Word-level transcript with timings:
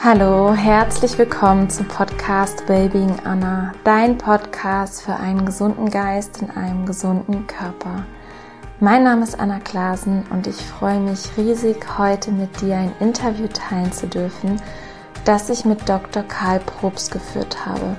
Hallo, 0.00 0.54
herzlich 0.54 1.18
willkommen 1.18 1.68
zum 1.68 1.88
Podcast 1.88 2.64
Babying 2.66 3.18
Anna, 3.24 3.72
dein 3.82 4.16
Podcast 4.16 5.02
für 5.02 5.14
einen 5.14 5.44
gesunden 5.44 5.90
Geist 5.90 6.40
in 6.40 6.50
einem 6.52 6.86
gesunden 6.86 7.48
Körper. 7.48 8.06
Mein 8.78 9.02
Name 9.02 9.24
ist 9.24 9.40
Anna 9.40 9.58
Klasen 9.58 10.24
und 10.30 10.46
ich 10.46 10.54
freue 10.54 11.00
mich 11.00 11.36
riesig, 11.36 11.98
heute 11.98 12.30
mit 12.30 12.60
dir 12.60 12.76
ein 12.76 12.92
Interview 13.00 13.48
teilen 13.48 13.90
zu 13.90 14.06
dürfen, 14.06 14.62
das 15.24 15.50
ich 15.50 15.64
mit 15.64 15.88
Dr. 15.88 16.22
Karl 16.22 16.60
Probst 16.60 17.10
geführt 17.10 17.66
habe. 17.66 17.96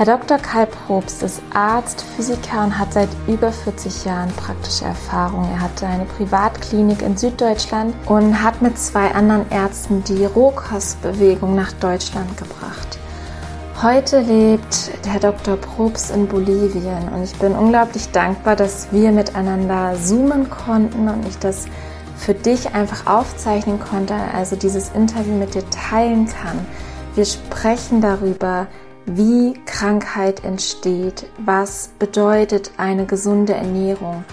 Herr 0.00 0.16
Dr. 0.16 0.38
Karl 0.38 0.66
Probst 0.66 1.22
ist 1.22 1.42
Arzt, 1.52 2.00
Physiker 2.16 2.64
und 2.64 2.78
hat 2.78 2.94
seit 2.94 3.10
über 3.26 3.52
40 3.52 4.06
Jahren 4.06 4.30
praktische 4.30 4.86
Erfahrung. 4.86 5.46
Er 5.52 5.60
hatte 5.60 5.86
eine 5.86 6.06
Privatklinik 6.06 7.02
in 7.02 7.18
Süddeutschland 7.18 7.94
und 8.06 8.42
hat 8.42 8.62
mit 8.62 8.78
zwei 8.78 9.12
anderen 9.12 9.44
Ärzten 9.50 10.02
die 10.04 10.24
Rohkostbewegung 10.24 11.54
nach 11.54 11.72
Deutschland 11.72 12.34
gebracht. 12.38 12.98
Heute 13.82 14.20
lebt 14.20 14.90
Herr 15.06 15.20
Dr. 15.20 15.58
Probst 15.58 16.10
in 16.12 16.26
Bolivien 16.26 17.10
und 17.14 17.22
ich 17.22 17.38
bin 17.38 17.52
unglaublich 17.52 18.10
dankbar, 18.10 18.56
dass 18.56 18.90
wir 18.92 19.12
miteinander 19.12 19.96
zoomen 20.02 20.48
konnten 20.48 21.10
und 21.10 21.28
ich 21.28 21.36
das 21.36 21.66
für 22.16 22.32
dich 22.32 22.74
einfach 22.74 23.06
aufzeichnen 23.06 23.78
konnte, 23.78 24.14
also 24.32 24.56
dieses 24.56 24.92
Interview 24.94 25.34
mit 25.34 25.54
dir 25.54 25.68
teilen 25.68 26.26
kann. 26.26 26.58
Wir 27.14 27.26
sprechen 27.26 28.00
darüber, 28.00 28.66
wie 29.06 29.54
Krankheit 29.66 30.44
entsteht, 30.44 31.26
was 31.38 31.90
bedeutet 31.98 32.72
eine 32.76 33.06
gesunde 33.06 33.54
Ernährung. 33.54 34.24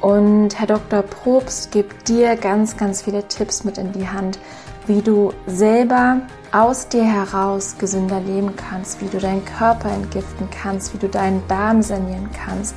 Und 0.00 0.58
Herr 0.58 0.66
Dr. 0.66 1.02
Probst 1.02 1.70
gibt 1.70 2.08
dir 2.08 2.36
ganz, 2.36 2.76
ganz 2.76 3.02
viele 3.02 3.26
Tipps 3.28 3.64
mit 3.64 3.78
in 3.78 3.92
die 3.92 4.08
Hand, 4.08 4.38
wie 4.86 5.02
du 5.02 5.32
selber 5.46 6.20
aus 6.52 6.88
dir 6.88 7.04
heraus 7.04 7.76
gesünder 7.78 8.20
leben 8.20 8.54
kannst, 8.56 9.00
wie 9.00 9.08
du 9.08 9.18
deinen 9.18 9.44
Körper 9.44 9.90
entgiften 9.90 10.48
kannst, 10.50 10.94
wie 10.94 10.98
du 10.98 11.08
deinen 11.08 11.42
Darm 11.48 11.82
sanieren 11.82 12.30
kannst 12.32 12.76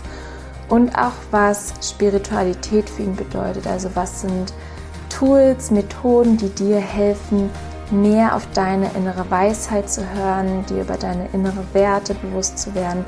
und 0.70 0.96
auch 0.98 1.14
was 1.32 1.74
Spiritualität 1.82 2.90
für 2.90 3.04
ihn 3.04 3.16
bedeutet. 3.16 3.68
Also 3.68 3.90
was 3.96 4.22
sind 4.22 4.54
Tools, 5.10 5.72
Methoden, 5.72 6.38
die 6.38 6.50
dir 6.50 6.80
helfen, 6.80 7.50
mehr 7.92 8.36
auf 8.36 8.48
deine 8.54 8.92
innere 8.96 9.30
Weisheit 9.30 9.90
zu 9.90 10.02
hören, 10.14 10.66
dir 10.68 10.82
über 10.82 10.98
deine 10.98 11.28
innere 11.34 11.64
Werte 11.74 12.14
bewusst 12.16 12.60
zu 12.60 12.76
werden 12.76 13.06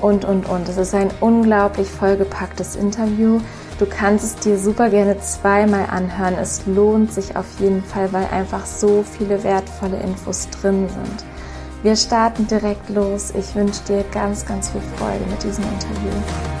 und, 0.00 0.24
und, 0.24 0.48
und. 0.48 0.68
Es 0.68 0.76
ist 0.76 0.94
ein 0.94 1.10
unglaublich 1.20 1.88
vollgepacktes 1.90 2.76
Interview. 2.76 3.40
Du 3.78 3.86
kannst 3.86 4.24
es 4.24 4.36
dir 4.36 4.58
super 4.58 4.90
gerne 4.90 5.18
zweimal 5.20 5.86
anhören. 5.90 6.34
Es 6.40 6.66
lohnt 6.66 7.12
sich 7.12 7.36
auf 7.36 7.46
jeden 7.58 7.82
Fall, 7.82 8.12
weil 8.12 8.26
einfach 8.32 8.66
so 8.66 9.02
viele 9.02 9.42
wertvolle 9.44 9.98
Infos 10.00 10.48
drin 10.50 10.88
sind. 10.88 11.24
Wir 11.82 11.94
starten 11.94 12.46
direkt 12.48 12.88
los. 12.88 13.32
Ich 13.38 13.54
wünsche 13.54 13.82
dir 13.84 14.04
ganz, 14.12 14.44
ganz 14.44 14.70
viel 14.70 14.82
Freude 14.96 15.24
mit 15.30 15.42
diesem 15.42 15.64
Interview. 15.64 16.57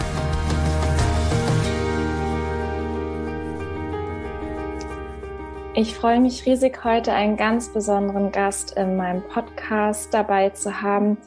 Ich 5.80 5.94
freue 5.94 6.18
mich 6.18 6.44
riesig, 6.44 6.82
heute 6.82 7.12
einen 7.12 7.36
ganz 7.36 7.72
besonderen 7.72 8.32
Gast 8.32 8.76
in 8.76 8.96
meinem 8.96 9.22
Podcast 9.28 10.12
dabei 10.12 10.50
zu 10.50 10.82
haben. 10.82 11.18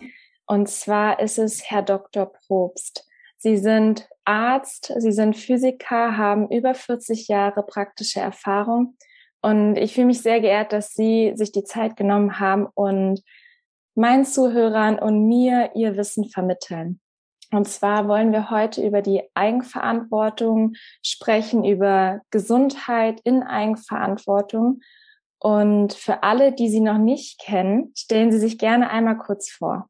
Und 0.45 0.67
zwar 0.67 1.21
ist 1.21 1.39
es 1.39 1.71
Herr 1.71 1.83
Dr. 1.83 2.25
Probst. 2.25 3.07
Sie 3.37 3.55
sind 3.55 4.09
Arzt, 4.25 4.91
Sie 4.97 5.13
sind 5.13 5.37
Physiker, 5.37 6.17
haben 6.17 6.49
über 6.49 6.73
40 6.73 7.29
Jahre 7.29 7.63
praktische 7.63 8.19
Erfahrung. 8.19 8.97
Und 9.41 9.77
ich 9.77 9.93
fühle 9.93 10.07
mich 10.07 10.21
sehr 10.21 10.41
geehrt, 10.41 10.73
dass 10.73 10.95
Sie 10.95 11.31
sich 11.35 11.53
die 11.53 11.63
Zeit 11.63 11.95
genommen 11.95 12.41
haben 12.41 12.67
und 12.73 13.23
meinen 13.95 14.25
Zuhörern 14.25 14.99
und 14.99 15.29
mir 15.29 15.71
Ihr 15.75 15.95
Wissen 15.95 16.27
vermitteln. 16.27 16.99
Und 17.51 17.67
zwar 17.67 18.07
wollen 18.07 18.31
wir 18.31 18.49
heute 18.49 18.85
über 18.85 19.01
die 19.01 19.23
Eigenverantwortung 19.33 20.73
sprechen, 21.03 21.65
über 21.65 22.21
Gesundheit 22.31 23.19
in 23.25 23.43
Eigenverantwortung. 23.43 24.81
Und 25.37 25.93
für 25.93 26.23
alle, 26.23 26.53
die 26.53 26.69
Sie 26.69 26.79
noch 26.79 26.97
nicht 26.97 27.39
kennen, 27.39 27.91
stellen 27.97 28.31
Sie 28.31 28.39
sich 28.39 28.57
gerne 28.57 28.89
einmal 28.89 29.17
kurz 29.17 29.49
vor. 29.51 29.89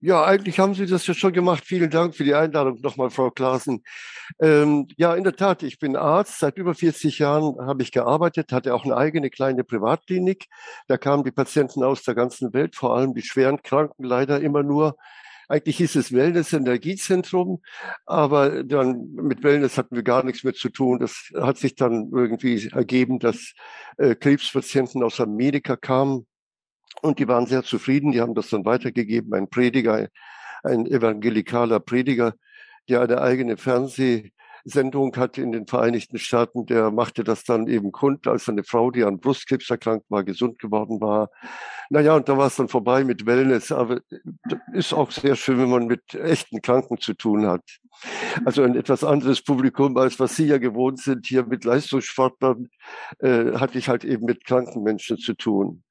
Ja, 0.00 0.22
eigentlich 0.22 0.58
haben 0.58 0.74
Sie 0.74 0.84
das 0.84 1.06
ja 1.06 1.14
schon 1.14 1.32
gemacht. 1.32 1.64
Vielen 1.64 1.88
Dank 1.88 2.14
für 2.14 2.24
die 2.24 2.34
Einladung 2.34 2.78
nochmal, 2.82 3.08
Frau 3.08 3.30
Klaassen. 3.30 3.82
Ähm, 4.38 4.86
ja, 4.98 5.14
in 5.14 5.24
der 5.24 5.34
Tat, 5.34 5.62
ich 5.62 5.78
bin 5.78 5.96
Arzt. 5.96 6.40
Seit 6.40 6.58
über 6.58 6.74
40 6.74 7.20
Jahren 7.20 7.56
habe 7.66 7.82
ich 7.82 7.90
gearbeitet, 7.90 8.52
hatte 8.52 8.74
auch 8.74 8.84
eine 8.84 8.98
eigene 8.98 9.30
kleine 9.30 9.64
Privatklinik. 9.64 10.48
Da 10.88 10.98
kamen 10.98 11.24
die 11.24 11.30
Patienten 11.30 11.82
aus 11.82 12.02
der 12.02 12.14
ganzen 12.14 12.52
Welt, 12.52 12.76
vor 12.76 12.94
allem 12.94 13.14
die 13.14 13.22
schweren 13.22 13.62
Kranken, 13.62 14.04
leider 14.04 14.42
immer 14.42 14.62
nur 14.62 14.98
eigentlich 15.48 15.76
hieß 15.78 15.96
es 15.96 16.12
Wellness-Energiezentrum, 16.12 17.62
aber 18.06 18.64
dann 18.64 19.12
mit 19.14 19.42
Wellness 19.42 19.78
hatten 19.78 19.96
wir 19.96 20.02
gar 20.02 20.24
nichts 20.24 20.44
mehr 20.44 20.54
zu 20.54 20.70
tun. 20.70 20.98
Das 20.98 21.30
hat 21.34 21.58
sich 21.58 21.74
dann 21.74 22.10
irgendwie 22.12 22.68
ergeben, 22.72 23.18
dass 23.18 23.52
äh, 23.98 24.14
Krebspatienten 24.14 25.02
aus 25.02 25.20
Amerika 25.20 25.76
kamen 25.76 26.26
und 27.02 27.18
die 27.18 27.28
waren 27.28 27.46
sehr 27.46 27.62
zufrieden. 27.62 28.12
Die 28.12 28.20
haben 28.20 28.34
das 28.34 28.50
dann 28.50 28.64
weitergegeben. 28.64 29.34
Ein 29.34 29.48
Prediger, 29.48 30.08
ein 30.62 30.86
evangelikaler 30.86 31.80
Prediger, 31.80 32.34
der 32.88 33.02
eine 33.02 33.20
eigene 33.20 33.56
Fernseh 33.56 34.32
Sendung 34.64 35.14
hatte 35.16 35.42
in 35.42 35.52
den 35.52 35.66
Vereinigten 35.66 36.18
Staaten, 36.18 36.66
der 36.66 36.90
machte 36.90 37.22
das 37.22 37.44
dann 37.44 37.66
eben 37.66 37.92
kund, 37.92 38.26
als 38.26 38.48
eine 38.48 38.64
Frau, 38.64 38.90
die 38.90 39.04
an 39.04 39.20
Brustkrebs 39.20 39.68
erkrankt 39.68 40.10
war, 40.10 40.24
gesund 40.24 40.58
geworden 40.58 41.00
war. 41.00 41.30
Naja, 41.90 42.16
und 42.16 42.28
da 42.28 42.38
war 42.38 42.46
es 42.46 42.56
dann 42.56 42.68
vorbei 42.68 43.04
mit 43.04 43.26
Wellness, 43.26 43.70
aber 43.70 44.00
ist 44.72 44.94
auch 44.94 45.10
sehr 45.10 45.36
schön, 45.36 45.58
wenn 45.58 45.70
man 45.70 45.86
mit 45.86 46.14
echten 46.14 46.62
Kranken 46.62 46.98
zu 46.98 47.14
tun 47.14 47.46
hat. 47.46 47.62
Also 48.44 48.62
ein 48.62 48.74
etwas 48.74 49.04
anderes 49.04 49.42
Publikum, 49.42 49.96
als 49.96 50.18
was 50.18 50.36
Sie 50.36 50.46
ja 50.46 50.58
gewohnt 50.58 51.00
sind, 51.00 51.26
hier 51.26 51.44
mit 51.44 51.64
Leistungssportlern, 51.64 52.68
äh, 53.20 53.52
hatte 53.52 53.78
ich 53.78 53.88
halt 53.88 54.04
eben 54.04 54.24
mit 54.24 54.44
kranken 54.44 54.82
Menschen 54.82 55.18
zu 55.18 55.34
tun. 55.34 55.82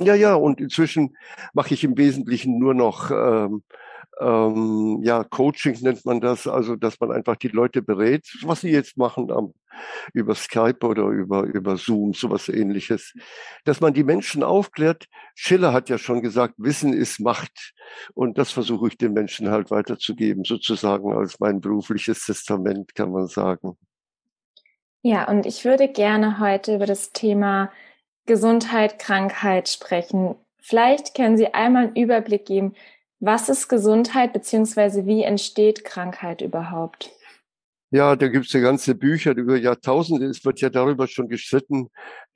Ja, 0.00 0.14
ja, 0.14 0.34
und 0.34 0.60
inzwischen 0.60 1.16
mache 1.52 1.74
ich 1.74 1.82
im 1.82 1.98
Wesentlichen 1.98 2.58
nur 2.58 2.74
noch 2.74 3.10
ähm, 3.10 3.64
ähm, 4.20 5.00
ja, 5.02 5.24
Coaching 5.24 5.76
nennt 5.80 6.04
man 6.04 6.20
das, 6.20 6.46
also 6.46 6.76
dass 6.76 6.98
man 7.00 7.12
einfach 7.12 7.36
die 7.36 7.48
Leute 7.48 7.82
berät, 7.82 8.26
was 8.42 8.62
sie 8.62 8.70
jetzt 8.70 8.96
machen 8.96 9.30
am, 9.30 9.54
über 10.12 10.34
Skype 10.34 10.84
oder 10.84 11.04
über, 11.04 11.42
über 11.42 11.76
Zoom, 11.76 12.14
sowas 12.14 12.48
ähnliches. 12.48 13.14
Dass 13.64 13.80
man 13.80 13.94
die 13.94 14.04
Menschen 14.04 14.42
aufklärt. 14.42 15.06
Schiller 15.34 15.72
hat 15.72 15.88
ja 15.88 15.98
schon 15.98 16.22
gesagt, 16.22 16.54
Wissen 16.58 16.92
ist 16.92 17.20
Macht. 17.20 17.74
Und 18.14 18.38
das 18.38 18.50
versuche 18.50 18.88
ich 18.88 18.98
den 18.98 19.12
Menschen 19.12 19.50
halt 19.50 19.70
weiterzugeben, 19.70 20.44
sozusagen 20.44 21.12
als 21.12 21.38
mein 21.40 21.60
berufliches 21.60 22.24
Testament, 22.24 22.94
kann 22.94 23.12
man 23.12 23.28
sagen. 23.28 23.76
Ja, 25.02 25.28
und 25.28 25.46
ich 25.46 25.64
würde 25.64 25.88
gerne 25.88 26.40
heute 26.40 26.74
über 26.74 26.86
das 26.86 27.12
Thema 27.12 27.70
Gesundheit, 28.26 28.98
Krankheit 28.98 29.68
sprechen. 29.68 30.34
Vielleicht 30.58 31.14
können 31.14 31.36
Sie 31.36 31.54
einmal 31.54 31.84
einen 31.84 31.96
Überblick 31.96 32.44
geben, 32.46 32.74
was 33.20 33.48
ist 33.48 33.68
Gesundheit 33.68 34.32
beziehungsweise 34.32 35.06
wie 35.06 35.22
entsteht 35.22 35.84
Krankheit 35.84 36.40
überhaupt? 36.40 37.10
Ja, 37.90 38.16
da 38.16 38.28
gibt's 38.28 38.52
ja 38.52 38.60
ganze 38.60 38.94
Bücher 38.94 39.34
über 39.34 39.56
Jahrtausende. 39.56 40.26
Es 40.26 40.44
wird 40.44 40.60
ja 40.60 40.68
darüber 40.68 41.06
schon 41.06 41.28
gestritten. 41.28 41.88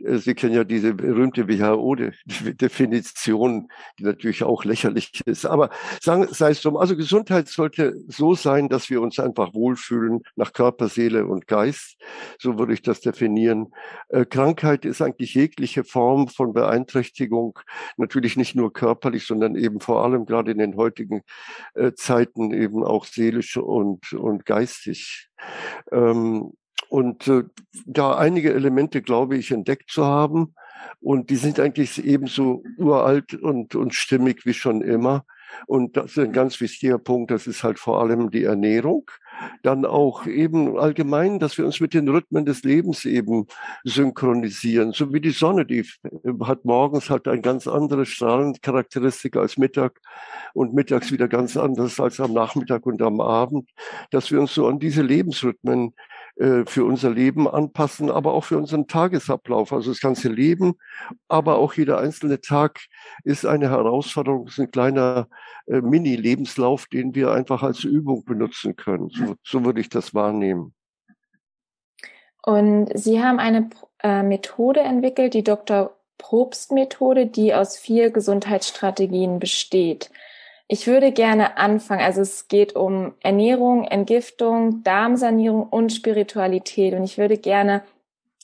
Äh, 0.04 0.18
Sie 0.18 0.34
kennen 0.34 0.54
ja 0.54 0.64
diese 0.64 0.94
berühmte 0.94 1.48
WHO-Definition, 1.48 3.68
die 3.98 4.04
natürlich 4.04 4.44
auch 4.44 4.64
lächerlich 4.64 5.20
ist. 5.26 5.46
Aber 5.46 5.70
sagen, 6.00 6.26
sei 6.30 6.50
es 6.50 6.62
drum. 6.62 6.76
Also 6.76 6.96
Gesundheit 6.96 7.48
sollte 7.48 7.94
so 8.08 8.34
sein, 8.34 8.68
dass 8.68 8.90
wir 8.90 9.00
uns 9.00 9.18
einfach 9.18 9.54
wohlfühlen 9.54 10.20
nach 10.36 10.52
Körper, 10.52 10.88
Seele 10.88 11.26
und 11.26 11.46
Geist. 11.46 11.96
So 12.38 12.58
würde 12.58 12.74
ich 12.74 12.82
das 12.82 13.00
definieren. 13.00 13.68
Äh, 14.08 14.24
Krankheit 14.24 14.84
ist 14.84 15.02
eigentlich 15.02 15.34
jegliche 15.34 15.84
Form 15.84 16.28
von 16.28 16.52
Beeinträchtigung. 16.52 17.58
Natürlich 17.96 18.36
nicht 18.36 18.54
nur 18.54 18.72
körperlich, 18.72 19.26
sondern 19.26 19.56
eben 19.56 19.80
vor 19.80 20.04
allem 20.04 20.26
gerade 20.26 20.52
in 20.52 20.58
den 20.58 20.76
heutigen 20.76 21.22
äh, 21.74 21.92
Zeiten 21.94 22.52
eben 22.52 22.84
auch 22.84 23.04
seelisch 23.04 23.56
und, 23.56 24.12
und 24.12 24.46
geistig. 24.46 25.28
Ähm, 25.90 26.52
und 26.92 27.26
äh, 27.26 27.44
da 27.86 28.18
einige 28.18 28.52
Elemente, 28.52 29.00
glaube 29.00 29.38
ich, 29.38 29.50
entdeckt 29.50 29.90
zu 29.90 30.04
haben. 30.04 30.54
Und 31.00 31.30
die 31.30 31.36
sind 31.36 31.58
eigentlich 31.58 32.04
ebenso 32.04 32.62
uralt 32.76 33.32
und, 33.32 33.74
und 33.74 33.94
stimmig 33.94 34.44
wie 34.44 34.52
schon 34.52 34.82
immer. 34.82 35.24
Und 35.66 35.96
das 35.96 36.12
ist 36.12 36.18
ein 36.18 36.32
ganz 36.32 36.60
wichtiger 36.60 36.98
Punkt, 36.98 37.30
das 37.30 37.46
ist 37.46 37.64
halt 37.64 37.78
vor 37.78 38.00
allem 38.00 38.30
die 38.30 38.44
Ernährung. 38.44 39.10
Dann 39.62 39.86
auch 39.86 40.26
eben 40.26 40.78
allgemein, 40.78 41.38
dass 41.38 41.56
wir 41.56 41.64
uns 41.64 41.80
mit 41.80 41.94
den 41.94 42.08
Rhythmen 42.08 42.44
des 42.44 42.62
Lebens 42.62 43.06
eben 43.06 43.46
synchronisieren. 43.84 44.92
So 44.92 45.14
wie 45.14 45.20
die 45.20 45.30
Sonne, 45.30 45.64
die 45.64 45.86
hat 46.44 46.66
morgens 46.66 47.08
halt 47.08 47.26
ein 47.26 47.40
ganz 47.40 47.66
andere 47.66 48.04
Strahlencharakteristik 48.04 49.36
als 49.36 49.56
Mittag 49.56 49.98
und 50.52 50.74
mittags 50.74 51.10
wieder 51.10 51.28
ganz 51.28 51.56
anders 51.56 51.98
als 51.98 52.20
am 52.20 52.34
Nachmittag 52.34 52.84
und 52.84 53.00
am 53.00 53.22
Abend. 53.22 53.70
Dass 54.10 54.30
wir 54.30 54.40
uns 54.40 54.52
so 54.52 54.66
an 54.68 54.78
diese 54.78 55.02
Lebensrhythmen 55.02 55.94
äh, 56.36 56.64
für 56.64 56.84
unser 56.84 57.10
Leben 57.10 57.46
anpassen, 57.46 58.10
aber 58.10 58.32
auch 58.32 58.44
für 58.44 58.56
unseren 58.56 58.86
Tagesablauf. 58.86 59.72
Also 59.72 59.90
das 59.90 60.00
ganze 60.00 60.28
Leben, 60.28 60.74
aber 61.28 61.58
auch 61.58 61.74
jeder 61.74 61.98
einzelne 61.98 62.40
Tag 62.40 62.80
ist 63.24 63.44
eine 63.44 63.68
Herausforderung, 63.68 64.46
ist 64.46 64.58
ein 64.58 64.70
kleiner 64.70 65.28
äh, 65.66 65.80
Mini-Lebenslauf, 65.80 66.86
den 66.86 67.14
wir 67.14 67.32
einfach 67.32 67.62
als 67.62 67.84
Übung 67.84 68.24
benutzen 68.24 68.76
können. 68.76 69.10
So, 69.10 69.34
so 69.42 69.64
würde 69.64 69.80
ich 69.80 69.90
das 69.90 70.14
wahrnehmen. 70.14 70.74
Und 72.44 72.90
Sie 72.94 73.22
haben 73.22 73.38
eine 73.38 73.70
äh, 74.02 74.22
Methode 74.22 74.80
entwickelt, 74.80 75.34
die 75.34 75.44
Dr. 75.44 75.96
Probst-Methode, 76.18 77.26
die 77.26 77.54
aus 77.54 77.76
vier 77.76 78.10
Gesundheitsstrategien 78.10 79.38
besteht. 79.38 80.10
Ich 80.72 80.86
würde 80.86 81.12
gerne 81.12 81.58
anfangen. 81.58 82.00
Also 82.00 82.22
es 82.22 82.48
geht 82.48 82.74
um 82.76 83.12
Ernährung, 83.20 83.84
Entgiftung, 83.84 84.82
Darmsanierung 84.82 85.64
und 85.68 85.92
Spiritualität. 85.92 86.94
Und 86.94 87.04
ich 87.04 87.18
würde 87.18 87.36
gerne 87.36 87.82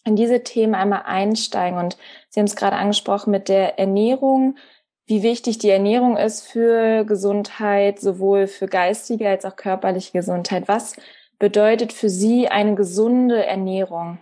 in 0.04 0.14
diese 0.14 0.42
Themen 0.42 0.74
einmal 0.74 1.04
einsteigen. 1.06 1.78
Und 1.78 1.96
Sie 2.28 2.38
haben 2.38 2.44
es 2.44 2.54
gerade 2.54 2.76
angesprochen 2.76 3.30
mit 3.30 3.48
der 3.48 3.78
Ernährung, 3.78 4.58
wie 5.06 5.22
wichtig 5.22 5.56
die 5.56 5.70
Ernährung 5.70 6.18
ist 6.18 6.46
für 6.46 7.06
Gesundheit, 7.06 7.98
sowohl 7.98 8.46
für 8.46 8.66
geistige 8.66 9.26
als 9.26 9.46
auch 9.46 9.56
körperliche 9.56 10.12
Gesundheit. 10.12 10.68
Was 10.68 10.96
bedeutet 11.38 11.94
für 11.94 12.10
Sie 12.10 12.48
eine 12.48 12.74
gesunde 12.74 13.46
Ernährung? 13.46 14.18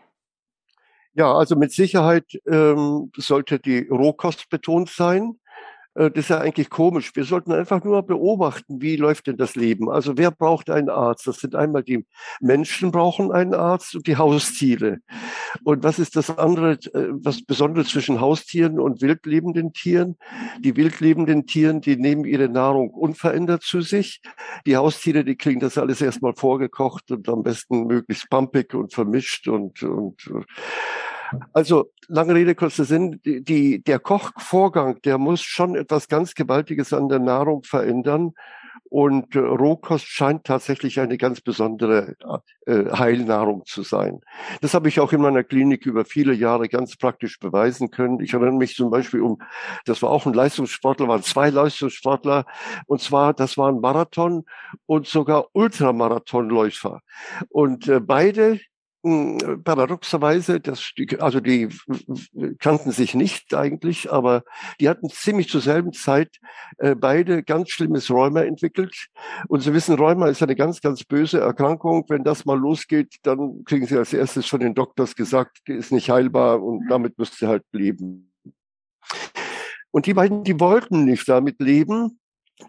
Ja, 1.14 1.34
also 1.34 1.56
mit 1.56 1.72
Sicherheit 1.72 2.40
ähm, 2.46 3.10
sollte 3.16 3.58
die 3.58 3.88
Rohkost 3.88 4.48
betont 4.48 4.90
sein. 4.90 5.40
Äh, 5.96 6.10
das 6.10 6.24
ist 6.24 6.28
ja 6.28 6.38
eigentlich 6.38 6.70
komisch. 6.70 7.10
Wir 7.14 7.24
sollten 7.24 7.52
einfach 7.52 7.82
nur 7.82 8.02
beobachten, 8.02 8.80
wie 8.80 8.96
läuft 8.96 9.26
denn 9.26 9.36
das 9.36 9.54
Leben. 9.56 9.90
Also 9.90 10.16
wer 10.16 10.30
braucht 10.30 10.70
einen 10.70 10.90
Arzt? 10.90 11.26
Das 11.26 11.38
sind 11.38 11.54
einmal 11.54 11.82
die 11.82 12.06
Menschen 12.40 12.90
brauchen 12.90 13.32
einen 13.32 13.54
Arzt 13.54 13.96
und 13.96 14.06
die 14.06 14.16
Haustiere. 14.16 14.98
Und 15.64 15.82
was 15.82 15.98
ist 15.98 16.16
das 16.16 16.36
andere, 16.36 16.72
äh, 16.72 17.08
was 17.12 17.42
Besonderes 17.44 17.88
zwischen 17.88 18.20
Haustieren 18.20 18.78
und 18.78 19.00
wildlebenden 19.02 19.72
Tieren? 19.72 20.16
Die 20.60 20.76
wildlebenden 20.76 21.46
Tieren, 21.46 21.80
die 21.80 21.96
nehmen 21.96 22.24
ihre 22.24 22.48
Nahrung 22.48 22.90
unverändert 22.90 23.62
zu 23.62 23.80
sich. 23.80 24.20
Die 24.66 24.76
Haustiere, 24.76 25.24
die 25.24 25.36
kriegen 25.36 25.60
das 25.60 25.78
alles 25.78 26.00
erstmal 26.00 26.34
vorgekocht 26.34 27.10
und 27.10 27.28
am 27.28 27.42
besten 27.42 27.86
möglichst 27.86 28.28
pumpig 28.28 28.74
und 28.74 28.92
vermischt 28.92 29.48
und, 29.48 29.82
und 29.82 30.30
also 31.52 31.90
lange 32.08 32.34
Rede, 32.34 32.54
kurzer 32.54 32.84
Sinn, 32.84 33.20
die, 33.24 33.42
die, 33.42 33.82
der 33.82 33.98
Kochvorgang, 33.98 35.00
der 35.02 35.18
muss 35.18 35.42
schon 35.42 35.74
etwas 35.74 36.08
ganz 36.08 36.34
Gewaltiges 36.34 36.92
an 36.92 37.08
der 37.08 37.18
Nahrung 37.18 37.62
verändern. 37.62 38.32
Und 38.88 39.34
äh, 39.34 39.40
Rohkost 39.40 40.06
scheint 40.06 40.44
tatsächlich 40.44 41.00
eine 41.00 41.18
ganz 41.18 41.40
besondere 41.40 42.14
äh, 42.66 42.84
Heilnahrung 42.92 43.64
zu 43.66 43.82
sein. 43.82 44.20
Das 44.60 44.74
habe 44.74 44.88
ich 44.88 45.00
auch 45.00 45.12
in 45.12 45.20
meiner 45.20 45.42
Klinik 45.42 45.86
über 45.86 46.04
viele 46.04 46.32
Jahre 46.32 46.68
ganz 46.68 46.96
praktisch 46.96 47.40
beweisen 47.40 47.90
können. 47.90 48.20
Ich 48.20 48.32
erinnere 48.32 48.52
mich 48.52 48.76
zum 48.76 48.90
Beispiel 48.90 49.22
um, 49.22 49.42
das 49.86 50.02
war 50.02 50.10
auch 50.10 50.24
ein 50.26 50.34
Leistungssportler, 50.34 51.08
waren 51.08 51.22
zwei 51.24 51.50
Leistungssportler, 51.50 52.46
und 52.86 53.00
zwar, 53.00 53.34
das 53.34 53.58
waren 53.58 53.80
Marathon 53.80 54.44
und 54.86 55.06
sogar 55.08 55.48
Ultramarathonläufer. 55.52 57.00
Und 57.48 57.88
äh, 57.88 57.98
beide 57.98 58.60
paradoxerweise, 59.64 60.60
das, 60.60 60.92
also 61.18 61.40
die 61.40 61.68
kannten 62.58 62.90
sich 62.90 63.14
nicht 63.14 63.54
eigentlich, 63.54 64.10
aber 64.12 64.42
die 64.80 64.88
hatten 64.88 65.08
ziemlich 65.08 65.48
zur 65.48 65.60
selben 65.60 65.92
Zeit 65.92 66.38
äh, 66.78 66.94
beide 66.94 67.42
ganz 67.42 67.70
schlimmes 67.70 68.10
Rheuma 68.10 68.42
entwickelt. 68.42 69.08
Und 69.48 69.60
Sie 69.60 69.72
wissen, 69.72 69.96
Rheuma 69.96 70.28
ist 70.28 70.42
eine 70.42 70.56
ganz, 70.56 70.80
ganz 70.80 71.04
böse 71.04 71.40
Erkrankung. 71.40 72.04
Wenn 72.08 72.24
das 72.24 72.44
mal 72.44 72.58
losgeht, 72.58 73.16
dann 73.22 73.64
kriegen 73.64 73.86
Sie 73.86 73.96
als 73.96 74.12
erstes 74.12 74.46
von 74.46 74.60
den 74.60 74.74
Doktors 74.74 75.14
gesagt, 75.14 75.58
die 75.68 75.74
ist 75.74 75.92
nicht 75.92 76.10
heilbar 76.10 76.62
und 76.62 76.88
damit 76.88 77.18
müsst 77.18 77.40
ihr 77.42 77.48
halt 77.48 77.64
leben. 77.72 78.32
Und 79.90 80.06
die 80.06 80.14
beiden, 80.14 80.44
die 80.44 80.58
wollten 80.60 81.04
nicht 81.04 81.28
damit 81.28 81.60
leben. 81.60 82.18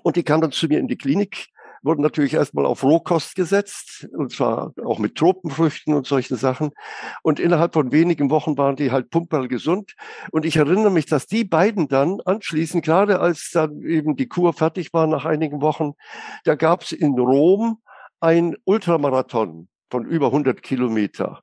Und 0.03 0.17
die 0.17 0.23
kamen 0.23 0.41
dann 0.41 0.51
zu 0.51 0.67
mir 0.67 0.79
in 0.79 0.87
die 0.87 0.97
Klinik 0.97 1.47
wurden 1.87 2.01
natürlich 2.01 2.33
erstmal 2.35 2.65
auf 2.65 2.83
Rohkost 2.83 3.35
gesetzt, 3.35 4.07
und 4.15 4.31
zwar 4.31 4.73
auch 4.85 4.99
mit 4.99 5.15
Tropenfrüchten 5.15 5.93
und 5.93 6.05
solchen 6.05 6.37
Sachen. 6.37 6.71
Und 7.23 7.39
innerhalb 7.39 7.73
von 7.73 7.91
wenigen 7.91 8.29
Wochen 8.29 8.57
waren 8.57 8.75
die 8.75 8.91
halt 8.91 9.09
pumperl 9.09 9.47
gesund. 9.47 9.95
Und 10.31 10.45
ich 10.45 10.57
erinnere 10.57 10.91
mich, 10.91 11.07
dass 11.07 11.25
die 11.25 11.45
beiden 11.45 11.87
dann 11.87 12.21
anschließend, 12.21 12.85
gerade 12.85 13.19
als 13.19 13.49
dann 13.51 13.81
eben 13.81 14.15
die 14.15 14.27
Kur 14.27 14.53
fertig 14.53 14.93
war 14.93 15.07
nach 15.07 15.25
einigen 15.25 15.61
Wochen, 15.61 15.93
da 16.43 16.55
gab 16.55 16.83
es 16.83 16.91
in 16.91 17.17
Rom 17.17 17.79
ein 18.19 18.55
Ultramarathon 18.65 19.67
von 19.89 20.05
über 20.05 20.27
100 20.27 20.61
Kilometer. 20.61 21.41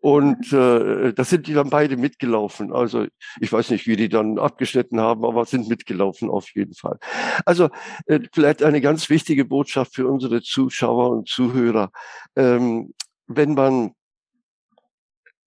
Und 0.00 0.52
äh, 0.52 1.12
da 1.12 1.24
sind 1.24 1.46
die 1.46 1.54
dann 1.54 1.70
beide 1.70 1.96
mitgelaufen. 1.96 2.72
Also 2.72 3.06
ich 3.40 3.52
weiß 3.52 3.70
nicht, 3.70 3.86
wie 3.86 3.96
die 3.96 4.08
dann 4.08 4.38
abgeschnitten 4.38 5.00
haben, 5.00 5.24
aber 5.24 5.44
sind 5.44 5.68
mitgelaufen 5.68 6.28
auf 6.28 6.50
jeden 6.54 6.74
Fall. 6.74 6.98
Also 7.44 7.70
äh, 8.06 8.20
vielleicht 8.32 8.62
eine 8.62 8.80
ganz 8.80 9.08
wichtige 9.10 9.44
Botschaft 9.44 9.94
für 9.94 10.08
unsere 10.08 10.42
Zuschauer 10.42 11.10
und 11.10 11.28
Zuhörer. 11.28 11.90
Ähm, 12.36 12.94
wenn 13.26 13.54
man 13.54 13.92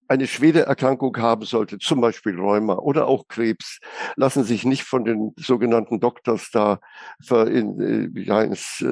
eine 0.08 0.26
schwere 0.26 0.60
Erkrankung 0.60 1.16
haben 1.18 1.44
sollte, 1.44 1.78
zum 1.78 2.00
Beispiel 2.00 2.38
Rheuma 2.38 2.76
oder 2.76 3.06
auch 3.08 3.26
Krebs, 3.28 3.80
lassen 4.14 4.44
sich 4.44 4.64
nicht 4.64 4.84
von 4.84 5.04
den 5.04 5.34
sogenannten 5.36 6.00
Doktors 6.00 6.50
da 6.50 6.78
in, 7.30 8.14
äh, 8.14 8.20
ja, 8.20 8.42
ins 8.42 8.84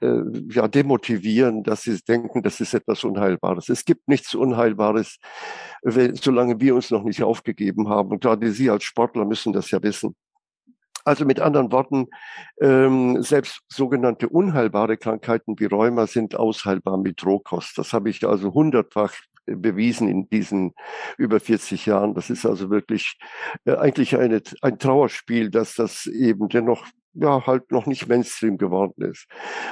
äh, 0.00 0.20
ja, 0.50 0.68
demotivieren, 0.68 1.62
dass 1.62 1.82
sie 1.82 1.98
denken, 2.02 2.42
das 2.42 2.60
ist 2.60 2.74
etwas 2.74 3.04
Unheilbares. 3.04 3.68
Es 3.68 3.84
gibt 3.84 4.08
nichts 4.08 4.34
Unheilbares, 4.34 5.18
wenn, 5.82 6.14
solange 6.14 6.60
wir 6.60 6.74
uns 6.74 6.90
noch 6.90 7.04
nicht 7.04 7.22
aufgegeben 7.22 7.88
haben. 7.88 8.10
Und 8.10 8.22
gerade 8.22 8.50
Sie 8.50 8.70
als 8.70 8.84
Sportler 8.84 9.24
müssen 9.24 9.52
das 9.52 9.70
ja 9.70 9.82
wissen. 9.82 10.14
Also 11.04 11.24
mit 11.24 11.40
anderen 11.40 11.72
Worten, 11.72 12.06
ähm, 12.60 13.22
selbst 13.22 13.62
sogenannte 13.68 14.28
unheilbare 14.28 14.96
Krankheiten 14.96 15.58
wie 15.58 15.64
Rheuma 15.64 16.06
sind 16.06 16.36
ausheilbar 16.36 16.96
mit 16.96 17.24
Rohkost. 17.26 17.76
Das 17.76 17.92
habe 17.92 18.10
ich 18.10 18.24
also 18.24 18.54
hundertfach 18.54 19.14
bewiesen 19.46 20.08
in 20.08 20.28
diesen 20.28 20.74
über 21.18 21.40
40 21.40 21.86
Jahren. 21.86 22.14
Das 22.14 22.30
ist 22.30 22.46
also 22.46 22.70
wirklich 22.70 23.18
äh, 23.64 23.74
eigentlich 23.74 24.16
eine, 24.16 24.42
ein 24.60 24.78
Trauerspiel, 24.78 25.50
dass 25.50 25.74
das 25.74 26.06
eben 26.06 26.48
dennoch 26.48 26.86
ja 27.14 27.46
halt 27.46 27.70
noch 27.70 27.86
nicht 27.86 28.08
Mainstream 28.08 28.56
geworden 28.56 29.02
ist. 29.10 29.26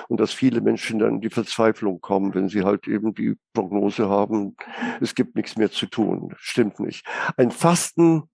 Und 0.08 0.20
dass 0.20 0.32
viele 0.32 0.60
Menschen 0.60 0.98
dann 0.98 1.14
in 1.14 1.20
die 1.20 1.30
Verzweiflung 1.30 2.00
kommen, 2.00 2.34
wenn 2.34 2.48
sie 2.48 2.62
halt 2.62 2.86
eben 2.86 3.14
die 3.14 3.36
Prognose 3.54 4.08
haben, 4.08 4.56
es 5.00 5.14
gibt 5.14 5.36
nichts 5.36 5.56
mehr 5.56 5.70
zu 5.70 5.86
tun. 5.86 6.34
Stimmt 6.36 6.80
nicht. 6.80 7.06
Ein 7.36 7.50
Fasten 7.50 8.24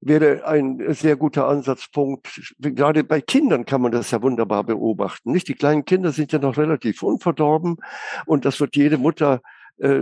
wäre 0.00 0.46
ein 0.46 0.94
sehr 0.94 1.16
guter 1.16 1.48
Ansatzpunkt. 1.48 2.54
Gerade 2.58 3.02
bei 3.02 3.20
Kindern 3.20 3.64
kann 3.64 3.80
man 3.80 3.92
das 3.92 4.10
ja 4.10 4.22
wunderbar 4.22 4.64
beobachten. 4.64 5.32
Nicht? 5.32 5.48
Die 5.48 5.54
kleinen 5.54 5.84
Kinder 5.84 6.12
sind 6.12 6.32
ja 6.32 6.38
noch 6.38 6.58
relativ 6.58 7.02
unverdorben 7.02 7.78
und 8.26 8.44
das 8.44 8.60
wird 8.60 8.76
jede 8.76 8.98
Mutter 8.98 9.40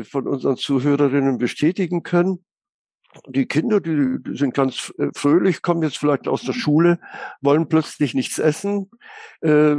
von 0.04 0.28
unseren 0.28 0.56
Zuhörerinnen 0.56 1.38
bestätigen 1.38 2.02
können 2.02 2.44
die 3.26 3.46
Kinder, 3.46 3.80
die, 3.80 4.18
sind 4.36 4.54
ganz 4.54 4.92
äh, 4.98 5.08
fröhlich, 5.14 5.62
kommen 5.62 5.82
jetzt 5.82 5.98
vielleicht 5.98 6.28
aus 6.28 6.42
der 6.42 6.52
Schule, 6.52 6.98
wollen 7.40 7.68
plötzlich 7.68 8.14
nichts 8.14 8.38
essen. 8.38 8.90
Äh, 9.40 9.76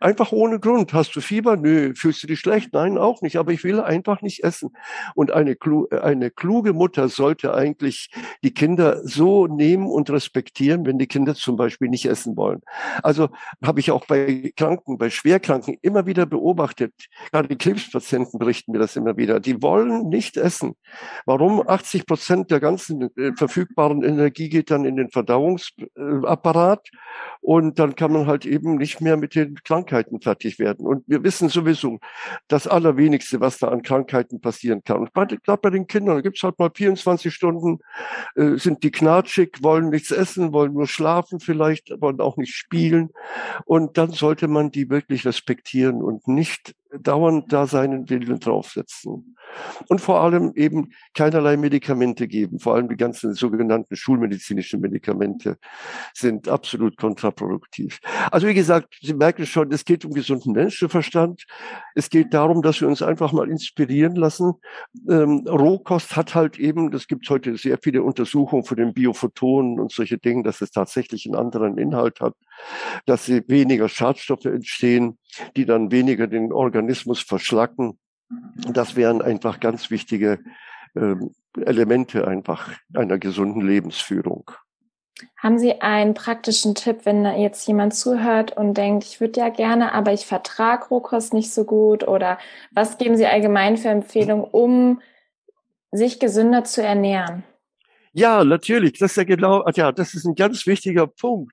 einfach 0.00 0.32
ohne 0.32 0.60
Grund. 0.60 0.92
Hast 0.92 1.14
du 1.16 1.20
Fieber? 1.20 1.56
Nö. 1.56 1.94
Fühlst 1.94 2.22
du 2.22 2.26
dich 2.26 2.40
schlecht? 2.40 2.72
Nein, 2.72 2.98
auch 2.98 3.22
nicht. 3.22 3.36
Aber 3.36 3.52
ich 3.52 3.64
will 3.64 3.80
einfach 3.80 4.22
nicht 4.22 4.42
essen. 4.44 4.70
Und 5.14 5.32
eine, 5.32 5.56
eine 6.02 6.30
kluge 6.30 6.72
Mutter 6.72 7.08
sollte 7.08 7.54
eigentlich 7.54 8.10
die 8.42 8.54
Kinder 8.54 9.00
so 9.04 9.46
nehmen 9.46 9.86
und 9.86 10.10
respektieren, 10.10 10.86
wenn 10.86 10.98
die 10.98 11.06
Kinder 11.06 11.34
zum 11.34 11.56
Beispiel 11.56 11.88
nicht 11.88 12.06
essen 12.06 12.36
wollen. 12.36 12.60
Also 13.02 13.28
habe 13.64 13.80
ich 13.80 13.90
auch 13.90 14.06
bei 14.06 14.52
Kranken, 14.56 14.98
bei 14.98 15.10
Schwerkranken 15.10 15.76
immer 15.82 16.06
wieder 16.06 16.26
beobachtet. 16.26 16.92
Gerade 17.30 17.48
die 17.48 17.58
Krebspatienten 17.58 18.38
berichten 18.38 18.72
mir 18.72 18.78
das 18.78 18.96
immer 18.96 19.16
wieder. 19.16 19.40
Die 19.40 19.62
wollen 19.62 20.08
nicht 20.08 20.36
essen. 20.36 20.74
Warum? 21.26 21.66
80 21.66 22.06
Prozent 22.06 22.29
Prozent 22.30 22.50
der 22.52 22.60
ganzen 22.60 23.10
äh, 23.16 23.32
verfügbaren 23.34 24.04
Energie 24.04 24.48
geht 24.48 24.70
dann 24.70 24.84
in 24.84 24.94
den 24.94 25.10
Verdauungsapparat 25.10 26.88
und 27.40 27.80
dann 27.80 27.96
kann 27.96 28.12
man 28.12 28.28
halt 28.28 28.46
eben 28.46 28.76
nicht 28.76 29.00
mehr 29.00 29.16
mit 29.16 29.34
den 29.34 29.56
Krankheiten 29.64 30.20
fertig 30.20 30.60
werden. 30.60 30.86
Und 30.86 31.02
wir 31.08 31.24
wissen 31.24 31.48
sowieso 31.48 31.98
das 32.46 32.68
Allerwenigste, 32.68 33.40
was 33.40 33.58
da 33.58 33.66
an 33.68 33.82
Krankheiten 33.82 34.40
passieren 34.40 34.84
kann. 34.84 35.00
Und 35.00 35.12
gerade 35.12 35.60
bei 35.60 35.70
den 35.70 35.88
Kindern, 35.88 36.16
da 36.16 36.20
gibt's 36.20 36.44
halt 36.44 36.56
mal 36.60 36.70
24 36.72 37.34
Stunden, 37.34 37.80
äh, 38.36 38.56
sind 38.58 38.84
die 38.84 38.92
knatschig, 38.92 39.58
wollen 39.62 39.88
nichts 39.88 40.12
essen, 40.12 40.52
wollen 40.52 40.72
nur 40.72 40.86
schlafen 40.86 41.40
vielleicht, 41.40 41.92
wollen 42.00 42.20
auch 42.20 42.36
nicht 42.36 42.54
spielen. 42.54 43.10
Und 43.64 43.98
dann 43.98 44.12
sollte 44.12 44.46
man 44.46 44.70
die 44.70 44.88
wirklich 44.88 45.26
respektieren 45.26 46.00
und 46.00 46.28
nicht 46.28 46.76
dauernd 46.98 47.52
da 47.52 47.66
seinen 47.66 48.08
Willen 48.10 48.40
draufsetzen. 48.40 49.36
und 49.88 50.00
vor 50.00 50.20
allem 50.20 50.52
eben 50.54 50.90
keinerlei 51.14 51.56
Medikamente 51.56 52.28
geben. 52.28 52.58
Vor 52.58 52.74
allem 52.74 52.88
die 52.88 52.96
ganzen 52.96 53.34
sogenannten 53.34 53.96
schulmedizinischen 53.96 54.80
Medikamente 54.80 55.58
sind 56.14 56.48
absolut 56.48 56.96
kontraproduktiv. 56.96 57.98
Also 58.30 58.46
wie 58.46 58.54
gesagt, 58.54 58.98
Sie 59.00 59.14
merken 59.14 59.46
schon, 59.46 59.72
es 59.72 59.84
geht 59.84 60.04
um 60.04 60.12
gesunden 60.12 60.52
Menschenverstand. 60.52 61.44
Es 61.94 62.10
geht 62.10 62.34
darum, 62.34 62.62
dass 62.62 62.80
wir 62.80 62.88
uns 62.88 63.02
einfach 63.02 63.32
mal 63.32 63.50
inspirieren 63.50 64.14
lassen. 64.14 64.52
Ähm, 65.08 65.46
Rohkost 65.48 66.16
hat 66.16 66.34
halt 66.34 66.58
eben, 66.58 66.90
das 66.90 67.06
gibt 67.06 67.28
heute 67.30 67.56
sehr 67.56 67.78
viele 67.82 68.02
Untersuchungen 68.02 68.64
für 68.64 68.76
den 68.76 68.92
Biophotonen 68.92 69.80
und 69.80 69.92
solche 69.92 70.18
Dinge, 70.18 70.42
dass 70.42 70.60
es 70.60 70.70
tatsächlich 70.70 71.26
einen 71.26 71.36
anderen 71.36 71.78
Inhalt 71.78 72.20
hat, 72.20 72.34
dass 73.06 73.26
sie 73.26 73.42
weniger 73.48 73.88
Schadstoffe 73.88 74.44
entstehen, 74.44 75.18
die 75.56 75.66
dann 75.66 75.90
weniger 75.90 76.26
den 76.26 76.52
Organismus 76.52 77.20
verschlacken. 77.20 77.98
Das 78.72 78.96
wären 78.96 79.22
einfach 79.22 79.60
ganz 79.60 79.90
wichtige 79.90 80.38
äh, 80.94 81.14
Elemente 81.60 82.26
einfach 82.26 82.70
einer 82.94 83.18
gesunden 83.18 83.66
Lebensführung. 83.66 84.50
Haben 85.36 85.58
Sie 85.58 85.80
einen 85.80 86.14
praktischen 86.14 86.74
Tipp, 86.74 87.00
wenn 87.04 87.24
jetzt 87.38 87.66
jemand 87.66 87.94
zuhört 87.94 88.56
und 88.56 88.74
denkt, 88.74 89.04
ich 89.04 89.20
würde 89.20 89.40
ja 89.40 89.48
gerne, 89.48 89.92
aber 89.92 90.12
ich 90.12 90.26
vertrage 90.26 90.86
Rohkost 90.88 91.34
nicht 91.34 91.52
so 91.52 91.64
gut? 91.64 92.06
Oder 92.06 92.38
was 92.70 92.98
geben 92.98 93.16
Sie 93.16 93.26
allgemein 93.26 93.76
für 93.76 93.88
Empfehlungen, 93.88 94.44
um 94.44 95.00
sich 95.92 96.20
gesünder 96.20 96.64
zu 96.64 96.82
ernähren? 96.82 97.42
Ja, 98.12 98.44
natürlich. 98.44 98.98
Das 98.98 99.12
ist 99.12 99.16
ja 99.16 99.24
genau, 99.24 99.66
ja, 99.74 99.92
das 99.92 100.14
ist 100.14 100.24
ein 100.24 100.34
ganz 100.34 100.66
wichtiger 100.66 101.06
Punkt. 101.06 101.52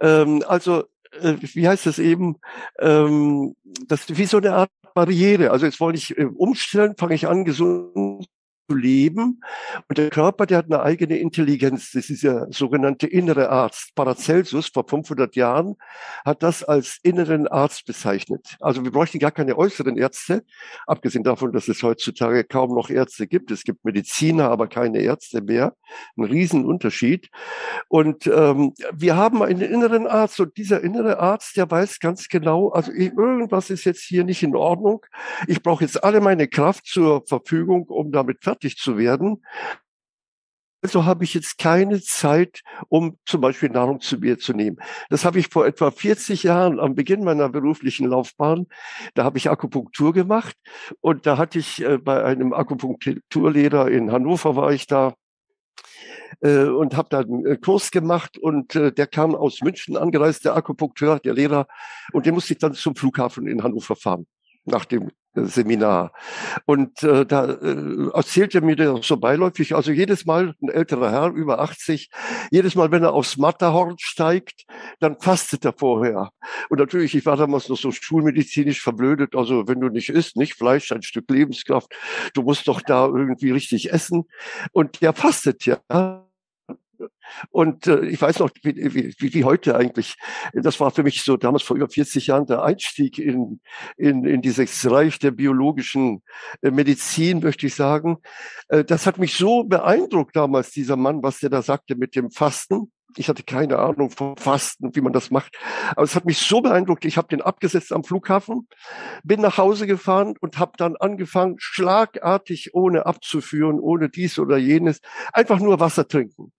Ähm, 0.00 0.42
also, 0.46 0.84
äh, 1.20 1.36
wie 1.40 1.68
heißt 1.68 1.86
das 1.86 1.98
eben? 1.98 2.36
Ähm, 2.78 3.54
das 3.86 4.06
wie 4.08 4.26
so 4.26 4.38
eine 4.38 4.54
Art 4.54 4.70
Barriere. 4.94 5.50
Also 5.50 5.66
jetzt 5.66 5.80
wollte 5.80 5.98
ich 5.98 6.16
äh, 6.16 6.24
umstellen, 6.24 6.94
fange 6.96 7.14
ich 7.14 7.26
an, 7.26 7.44
gesund 7.44 8.26
zu 8.68 8.76
leben. 8.76 9.42
Und 9.88 9.98
der 9.98 10.10
Körper, 10.10 10.46
der 10.46 10.58
hat 10.58 10.66
eine 10.66 10.82
eigene 10.82 11.18
Intelligenz. 11.18 11.92
Das 11.92 12.10
ist 12.10 12.22
der 12.22 12.46
sogenannte 12.50 13.06
innere 13.06 13.50
Arzt. 13.50 13.94
Paracelsus 13.94 14.68
vor 14.68 14.86
500 14.88 15.36
Jahren 15.36 15.76
hat 16.24 16.42
das 16.42 16.64
als 16.64 16.98
inneren 17.02 17.46
Arzt 17.46 17.86
bezeichnet. 17.86 18.56
Also 18.60 18.84
wir 18.84 18.90
bräuchten 18.90 19.18
gar 19.18 19.30
keine 19.30 19.56
äußeren 19.56 19.96
Ärzte, 19.96 20.44
abgesehen 20.86 21.24
davon, 21.24 21.52
dass 21.52 21.68
es 21.68 21.82
heutzutage 21.82 22.44
kaum 22.44 22.74
noch 22.74 22.90
Ärzte 22.90 23.26
gibt. 23.26 23.50
Es 23.50 23.64
gibt 23.64 23.84
Mediziner, 23.84 24.50
aber 24.50 24.66
keine 24.66 25.00
Ärzte 25.00 25.42
mehr. 25.42 25.74
Ein 26.16 26.24
Riesenunterschied. 26.24 27.30
Und 27.88 28.26
ähm, 28.26 28.72
wir 28.92 29.16
haben 29.16 29.42
einen 29.42 29.60
inneren 29.60 30.06
Arzt 30.06 30.40
und 30.40 30.56
dieser 30.56 30.82
innere 30.82 31.18
Arzt, 31.18 31.56
der 31.56 31.70
weiß 31.70 32.00
ganz 32.00 32.28
genau, 32.28 32.70
also 32.70 32.92
irgendwas 32.92 33.70
ist 33.70 33.84
jetzt 33.84 34.02
hier 34.02 34.24
nicht 34.24 34.42
in 34.42 34.56
Ordnung. 34.56 35.04
Ich 35.46 35.62
brauche 35.62 35.84
jetzt 35.84 36.02
alle 36.02 36.20
meine 36.20 36.48
Kraft 36.48 36.86
zur 36.86 37.24
Verfügung, 37.26 37.86
um 37.88 38.10
damit 38.10 38.42
fertig 38.42 38.53
fertig 38.54 38.76
zu 38.76 38.96
werden. 38.96 39.42
Also 40.82 41.06
habe 41.06 41.24
ich 41.24 41.32
jetzt 41.32 41.56
keine 41.56 42.02
Zeit, 42.02 42.60
um 42.88 43.16
zum 43.24 43.40
Beispiel 43.40 43.70
Nahrung 43.70 44.00
zu 44.00 44.18
mir 44.18 44.38
zu 44.38 44.52
nehmen. 44.52 44.76
Das 45.08 45.24
habe 45.24 45.38
ich 45.38 45.48
vor 45.48 45.66
etwa 45.66 45.90
40 45.90 46.42
Jahren 46.42 46.78
am 46.78 46.94
Beginn 46.94 47.24
meiner 47.24 47.48
beruflichen 47.48 48.06
Laufbahn. 48.06 48.66
Da 49.14 49.24
habe 49.24 49.38
ich 49.38 49.48
Akupunktur 49.48 50.12
gemacht 50.12 50.54
und 51.00 51.24
da 51.24 51.38
hatte 51.38 51.58
ich 51.58 51.82
äh, 51.82 51.96
bei 51.96 52.22
einem 52.22 52.52
Akupunkturlehrer 52.52 53.90
in 53.90 54.12
Hannover 54.12 54.56
war 54.56 54.72
ich 54.72 54.86
da 54.86 55.14
äh, 56.42 56.64
und 56.64 56.94
habe 56.98 57.08
da 57.08 57.20
einen 57.20 57.46
äh, 57.46 57.56
Kurs 57.56 57.90
gemacht 57.90 58.36
und 58.36 58.74
der 58.74 59.06
kam 59.06 59.34
aus 59.34 59.62
München 59.62 59.96
angereist, 59.96 60.44
der 60.44 60.54
Akupunkteur, 60.54 61.18
der 61.18 61.32
Lehrer 61.32 61.66
und 62.12 62.26
den 62.26 62.34
musste 62.34 62.52
ich 62.52 62.58
dann 62.58 62.74
zum 62.74 62.94
Flughafen 62.94 63.46
in 63.46 63.62
Hannover 63.62 63.96
fahren 63.96 64.26
nach 64.66 64.84
dem 64.84 65.10
Seminar. 65.34 66.12
Und 66.66 67.02
äh, 67.02 67.26
da 67.26 67.44
äh, 67.46 68.10
erzählt 68.12 68.54
er 68.54 68.62
mir 68.62 68.76
das 68.76 69.06
so 69.06 69.16
beiläufig, 69.16 69.74
also 69.74 69.90
jedes 69.92 70.26
Mal, 70.26 70.54
ein 70.62 70.68
älterer 70.68 71.10
Herr, 71.10 71.32
über 71.32 71.60
80, 71.60 72.10
jedes 72.50 72.74
Mal, 72.74 72.90
wenn 72.90 73.02
er 73.02 73.12
aufs 73.12 73.36
Matterhorn 73.36 73.96
steigt, 73.98 74.64
dann 75.00 75.18
fastet 75.20 75.64
er 75.64 75.72
vorher. 75.72 76.30
Und 76.68 76.78
natürlich, 76.78 77.14
ich 77.14 77.26
war 77.26 77.36
damals 77.36 77.68
noch 77.68 77.76
so 77.76 77.90
schulmedizinisch 77.90 78.82
verblödet, 78.82 79.34
also 79.34 79.66
wenn 79.68 79.80
du 79.80 79.88
nicht 79.88 80.08
isst, 80.08 80.36
nicht 80.36 80.54
Fleisch, 80.54 80.92
ein 80.92 81.02
Stück 81.02 81.30
Lebenskraft, 81.30 81.92
du 82.34 82.42
musst 82.42 82.68
doch 82.68 82.80
da 82.80 83.06
irgendwie 83.06 83.50
richtig 83.50 83.92
essen. 83.92 84.24
Und 84.72 85.02
der 85.02 85.12
fastet 85.12 85.66
ja. 85.66 86.23
Und 87.50 87.86
äh, 87.86 88.04
ich 88.06 88.20
weiß 88.20 88.38
noch, 88.40 88.50
wie, 88.62 89.14
wie, 89.18 89.34
wie 89.34 89.44
heute 89.44 89.76
eigentlich, 89.76 90.16
das 90.52 90.80
war 90.80 90.90
für 90.90 91.02
mich 91.02 91.22
so 91.22 91.36
damals 91.36 91.62
vor 91.62 91.76
über 91.76 91.88
40 91.88 92.26
Jahren 92.28 92.46
der 92.46 92.62
Einstieg 92.62 93.18
in, 93.18 93.60
in, 93.96 94.24
in 94.24 94.42
dieses 94.42 94.90
Reich 94.90 95.18
der 95.18 95.30
biologischen 95.30 96.22
äh, 96.62 96.70
Medizin, 96.70 97.40
möchte 97.40 97.66
ich 97.66 97.74
sagen. 97.74 98.18
Äh, 98.68 98.84
das 98.84 99.06
hat 99.06 99.18
mich 99.18 99.36
so 99.36 99.64
beeindruckt 99.64 100.36
damals, 100.36 100.70
dieser 100.70 100.96
Mann, 100.96 101.22
was 101.22 101.38
der 101.38 101.50
da 101.50 101.62
sagte 101.62 101.96
mit 101.96 102.16
dem 102.16 102.30
Fasten. 102.30 102.92
Ich 103.16 103.28
hatte 103.28 103.44
keine 103.44 103.78
Ahnung 103.78 104.10
vom 104.10 104.36
Fasten, 104.36 104.94
wie 104.94 105.00
man 105.00 105.12
das 105.12 105.30
macht. 105.30 105.56
Aber 105.90 106.02
es 106.02 106.16
hat 106.16 106.24
mich 106.24 106.38
so 106.38 106.60
beeindruckt. 106.60 107.04
Ich 107.04 107.16
habe 107.16 107.28
den 107.28 107.42
abgesetzt 107.42 107.92
am 107.92 108.02
Flughafen, 108.02 108.66
bin 109.22 109.40
nach 109.40 109.56
Hause 109.56 109.86
gefahren 109.86 110.34
und 110.40 110.58
habe 110.58 110.72
dann 110.76 110.96
angefangen, 110.96 111.56
schlagartig, 111.58 112.70
ohne 112.74 113.06
abzuführen, 113.06 113.78
ohne 113.78 114.08
dies 114.08 114.38
oder 114.38 114.56
jenes, 114.56 115.00
einfach 115.32 115.60
nur 115.60 115.78
Wasser 115.78 116.08
trinken. 116.08 116.52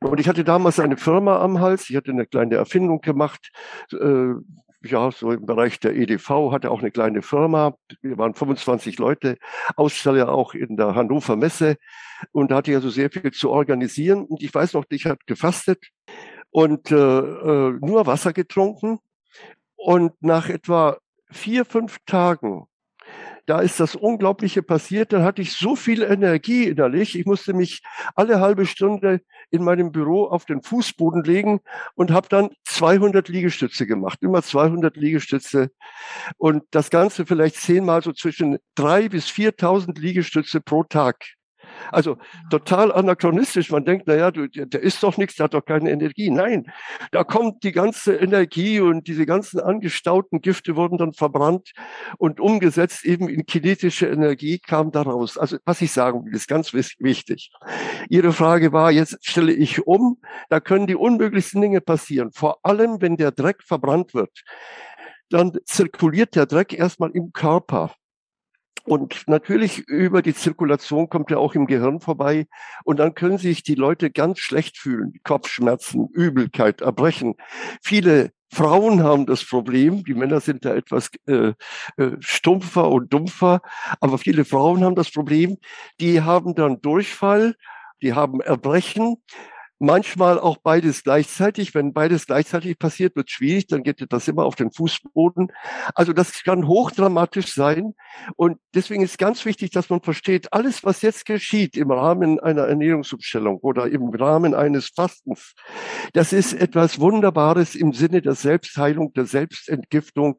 Und 0.00 0.20
ich 0.20 0.28
hatte 0.28 0.44
damals 0.44 0.78
eine 0.78 0.96
Firma 0.96 1.40
am 1.40 1.60
Hals, 1.60 1.90
ich 1.90 1.96
hatte 1.96 2.10
eine 2.10 2.26
kleine 2.26 2.56
Erfindung 2.56 3.00
gemacht, 3.00 3.50
äh, 3.92 4.34
ja, 4.82 5.10
so 5.10 5.30
im 5.30 5.44
Bereich 5.44 5.78
der 5.80 5.94
EDV, 5.94 6.52
hatte 6.52 6.70
auch 6.70 6.80
eine 6.80 6.90
kleine 6.90 7.22
Firma. 7.22 7.76
Wir 8.00 8.16
waren 8.16 8.34
25 8.34 8.98
Leute, 8.98 9.36
Aussteller 9.76 10.30
auch 10.30 10.54
in 10.54 10.76
der 10.76 10.94
Hannover 10.94 11.36
Messe. 11.36 11.76
Und 12.32 12.50
da 12.50 12.56
hatte 12.56 12.70
ich 12.70 12.76
also 12.76 12.88
sehr 12.88 13.10
viel 13.10 13.30
zu 13.30 13.50
organisieren. 13.50 14.24
Und 14.24 14.42
ich 14.42 14.54
weiß 14.54 14.72
noch, 14.74 14.84
ich 14.88 15.04
hatte 15.04 15.24
gefastet 15.26 15.90
und 16.50 16.90
äh, 16.90 16.96
äh, 16.96 17.78
nur 17.80 18.06
Wasser 18.06 18.32
getrunken. 18.32 18.98
Und 19.76 20.12
nach 20.22 20.48
etwa 20.48 20.98
vier, 21.30 21.64
fünf 21.64 21.98
Tagen 22.06 22.66
da 23.50 23.58
ist 23.58 23.80
das 23.80 23.96
Unglaubliche 23.96 24.62
passiert. 24.62 25.12
Dann 25.12 25.24
hatte 25.24 25.42
ich 25.42 25.54
so 25.54 25.74
viel 25.74 26.04
Energie 26.04 26.68
innerlich. 26.68 27.18
Ich 27.18 27.26
musste 27.26 27.52
mich 27.52 27.82
alle 28.14 28.38
halbe 28.38 28.64
Stunde 28.64 29.22
in 29.50 29.64
meinem 29.64 29.90
Büro 29.90 30.26
auf 30.26 30.44
den 30.44 30.62
Fußboden 30.62 31.24
legen 31.24 31.58
und 31.96 32.12
habe 32.12 32.28
dann 32.28 32.50
200 32.62 33.26
Liegestütze 33.26 33.88
gemacht. 33.88 34.20
Immer 34.22 34.44
200 34.44 34.96
Liegestütze. 34.96 35.72
Und 36.38 36.62
das 36.70 36.90
Ganze 36.90 37.26
vielleicht 37.26 37.56
zehnmal 37.56 38.04
so 38.04 38.12
zwischen 38.12 38.58
drei 38.76 39.08
bis 39.08 39.26
4.000 39.26 39.98
Liegestütze 39.98 40.60
pro 40.60 40.84
Tag. 40.84 41.39
Also 41.90 42.18
total 42.50 42.92
anachronistisch. 42.92 43.70
Man 43.70 43.84
denkt, 43.84 44.06
naja, 44.06 44.30
du, 44.30 44.48
der 44.48 44.82
ist 44.82 45.02
doch 45.02 45.16
nichts, 45.16 45.36
der 45.36 45.44
hat 45.44 45.54
doch 45.54 45.64
keine 45.64 45.90
Energie. 45.90 46.30
Nein, 46.30 46.70
da 47.12 47.24
kommt 47.24 47.62
die 47.62 47.72
ganze 47.72 48.14
Energie 48.14 48.80
und 48.80 49.08
diese 49.08 49.26
ganzen 49.26 49.60
angestauten 49.60 50.40
Gifte 50.40 50.76
wurden 50.76 50.98
dann 50.98 51.12
verbrannt 51.12 51.72
und 52.18 52.40
umgesetzt 52.40 53.04
eben 53.04 53.28
in 53.28 53.46
kinetische 53.46 54.06
Energie 54.06 54.58
kam 54.58 54.92
daraus. 54.92 55.38
Also 55.38 55.58
was 55.64 55.80
ich 55.80 55.92
sagen 55.92 56.24
will, 56.24 56.34
ist 56.34 56.48
ganz 56.48 56.72
wichtig. 56.72 57.50
Ihre 58.08 58.32
Frage 58.32 58.72
war, 58.72 58.90
jetzt 58.90 59.18
stelle 59.22 59.52
ich 59.52 59.86
um, 59.86 60.18
da 60.48 60.60
können 60.60 60.86
die 60.86 60.96
unmöglichsten 60.96 61.60
Dinge 61.60 61.80
passieren. 61.80 62.30
Vor 62.32 62.58
allem, 62.62 63.00
wenn 63.00 63.16
der 63.16 63.32
Dreck 63.32 63.62
verbrannt 63.62 64.14
wird 64.14 64.30
dann 65.30 65.52
zirkuliert 65.64 66.34
der 66.34 66.46
Dreck 66.46 66.72
erstmal 66.72 67.10
im 67.12 67.32
Körper. 67.32 67.94
Und 68.84 69.28
natürlich 69.28 69.78
über 69.78 70.22
die 70.22 70.34
Zirkulation 70.34 71.08
kommt 71.08 71.30
er 71.30 71.38
auch 71.38 71.54
im 71.54 71.66
Gehirn 71.66 72.00
vorbei. 72.00 72.46
Und 72.84 72.98
dann 72.98 73.14
können 73.14 73.38
sich 73.38 73.62
die 73.62 73.74
Leute 73.74 74.10
ganz 74.10 74.38
schlecht 74.38 74.78
fühlen. 74.78 75.12
Kopfschmerzen, 75.22 76.08
Übelkeit, 76.12 76.80
Erbrechen. 76.80 77.34
Viele 77.82 78.32
Frauen 78.52 79.02
haben 79.02 79.26
das 79.26 79.44
Problem, 79.44 80.02
die 80.02 80.14
Männer 80.14 80.40
sind 80.40 80.64
da 80.64 80.74
etwas 80.74 81.10
äh, 81.26 81.52
äh, 81.96 82.16
stumpfer 82.18 82.90
und 82.90 83.12
dumpfer, 83.12 83.60
aber 84.00 84.18
viele 84.18 84.44
Frauen 84.44 84.82
haben 84.82 84.96
das 84.96 85.10
Problem, 85.12 85.56
die 86.00 86.22
haben 86.22 86.56
dann 86.56 86.80
Durchfall, 86.80 87.54
die 88.02 88.12
haben 88.14 88.40
Erbrechen, 88.40 89.22
manchmal 89.80 90.38
auch 90.38 90.58
beides 90.58 91.02
gleichzeitig. 91.02 91.74
Wenn 91.74 91.92
beides 91.92 92.26
gleichzeitig 92.26 92.78
passiert, 92.78 93.16
wird 93.16 93.30
schwierig, 93.30 93.66
dann 93.66 93.82
geht 93.82 94.04
das 94.12 94.28
immer 94.28 94.44
auf 94.44 94.54
den 94.54 94.70
Fußboden. 94.70 95.50
Also 95.94 96.12
das 96.12 96.44
kann 96.44 96.68
hochdramatisch 96.68 97.52
sein. 97.52 97.94
Und 98.36 98.58
deswegen 98.74 99.02
ist 99.02 99.18
ganz 99.18 99.44
wichtig, 99.44 99.70
dass 99.70 99.90
man 99.90 100.02
versteht, 100.02 100.52
alles, 100.52 100.84
was 100.84 101.02
jetzt 101.02 101.24
geschieht 101.24 101.76
im 101.76 101.90
Rahmen 101.90 102.38
einer 102.38 102.66
Ernährungsumstellung 102.66 103.58
oder 103.58 103.90
im 103.90 104.10
Rahmen 104.10 104.54
eines 104.54 104.90
Fastens, 104.94 105.54
das 106.12 106.32
ist 106.32 106.52
etwas 106.52 107.00
Wunderbares 107.00 107.74
im 107.74 107.92
Sinne 107.92 108.20
der 108.20 108.34
Selbstheilung, 108.34 109.12
der 109.14 109.24
Selbstentgiftung 109.24 110.36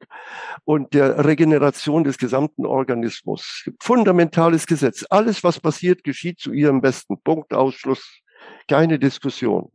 und 0.63 0.93
der 0.93 1.25
Regeneration 1.25 2.03
des 2.03 2.19
gesamten 2.19 2.65
Organismus. 2.65 3.65
Fundamentales 3.81 4.67
Gesetz. 4.67 5.03
Alles, 5.10 5.43
was 5.43 5.60
passiert, 5.60 6.03
geschieht 6.03 6.39
zu 6.39 6.53
ihrem 6.53 6.81
besten. 6.81 7.19
Punkt, 7.24 7.53
Ausschluss 7.53 8.21
keine 8.67 9.00
Diskussion. 9.00 9.71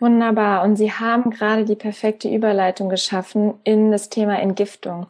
Wunderbar. 0.00 0.62
Und 0.64 0.76
Sie 0.76 0.92
haben 0.92 1.30
gerade 1.30 1.64
die 1.64 1.76
perfekte 1.76 2.28
Überleitung 2.28 2.88
geschaffen 2.88 3.54
in 3.64 3.90
das 3.90 4.10
Thema 4.10 4.38
Entgiftung. 4.38 5.06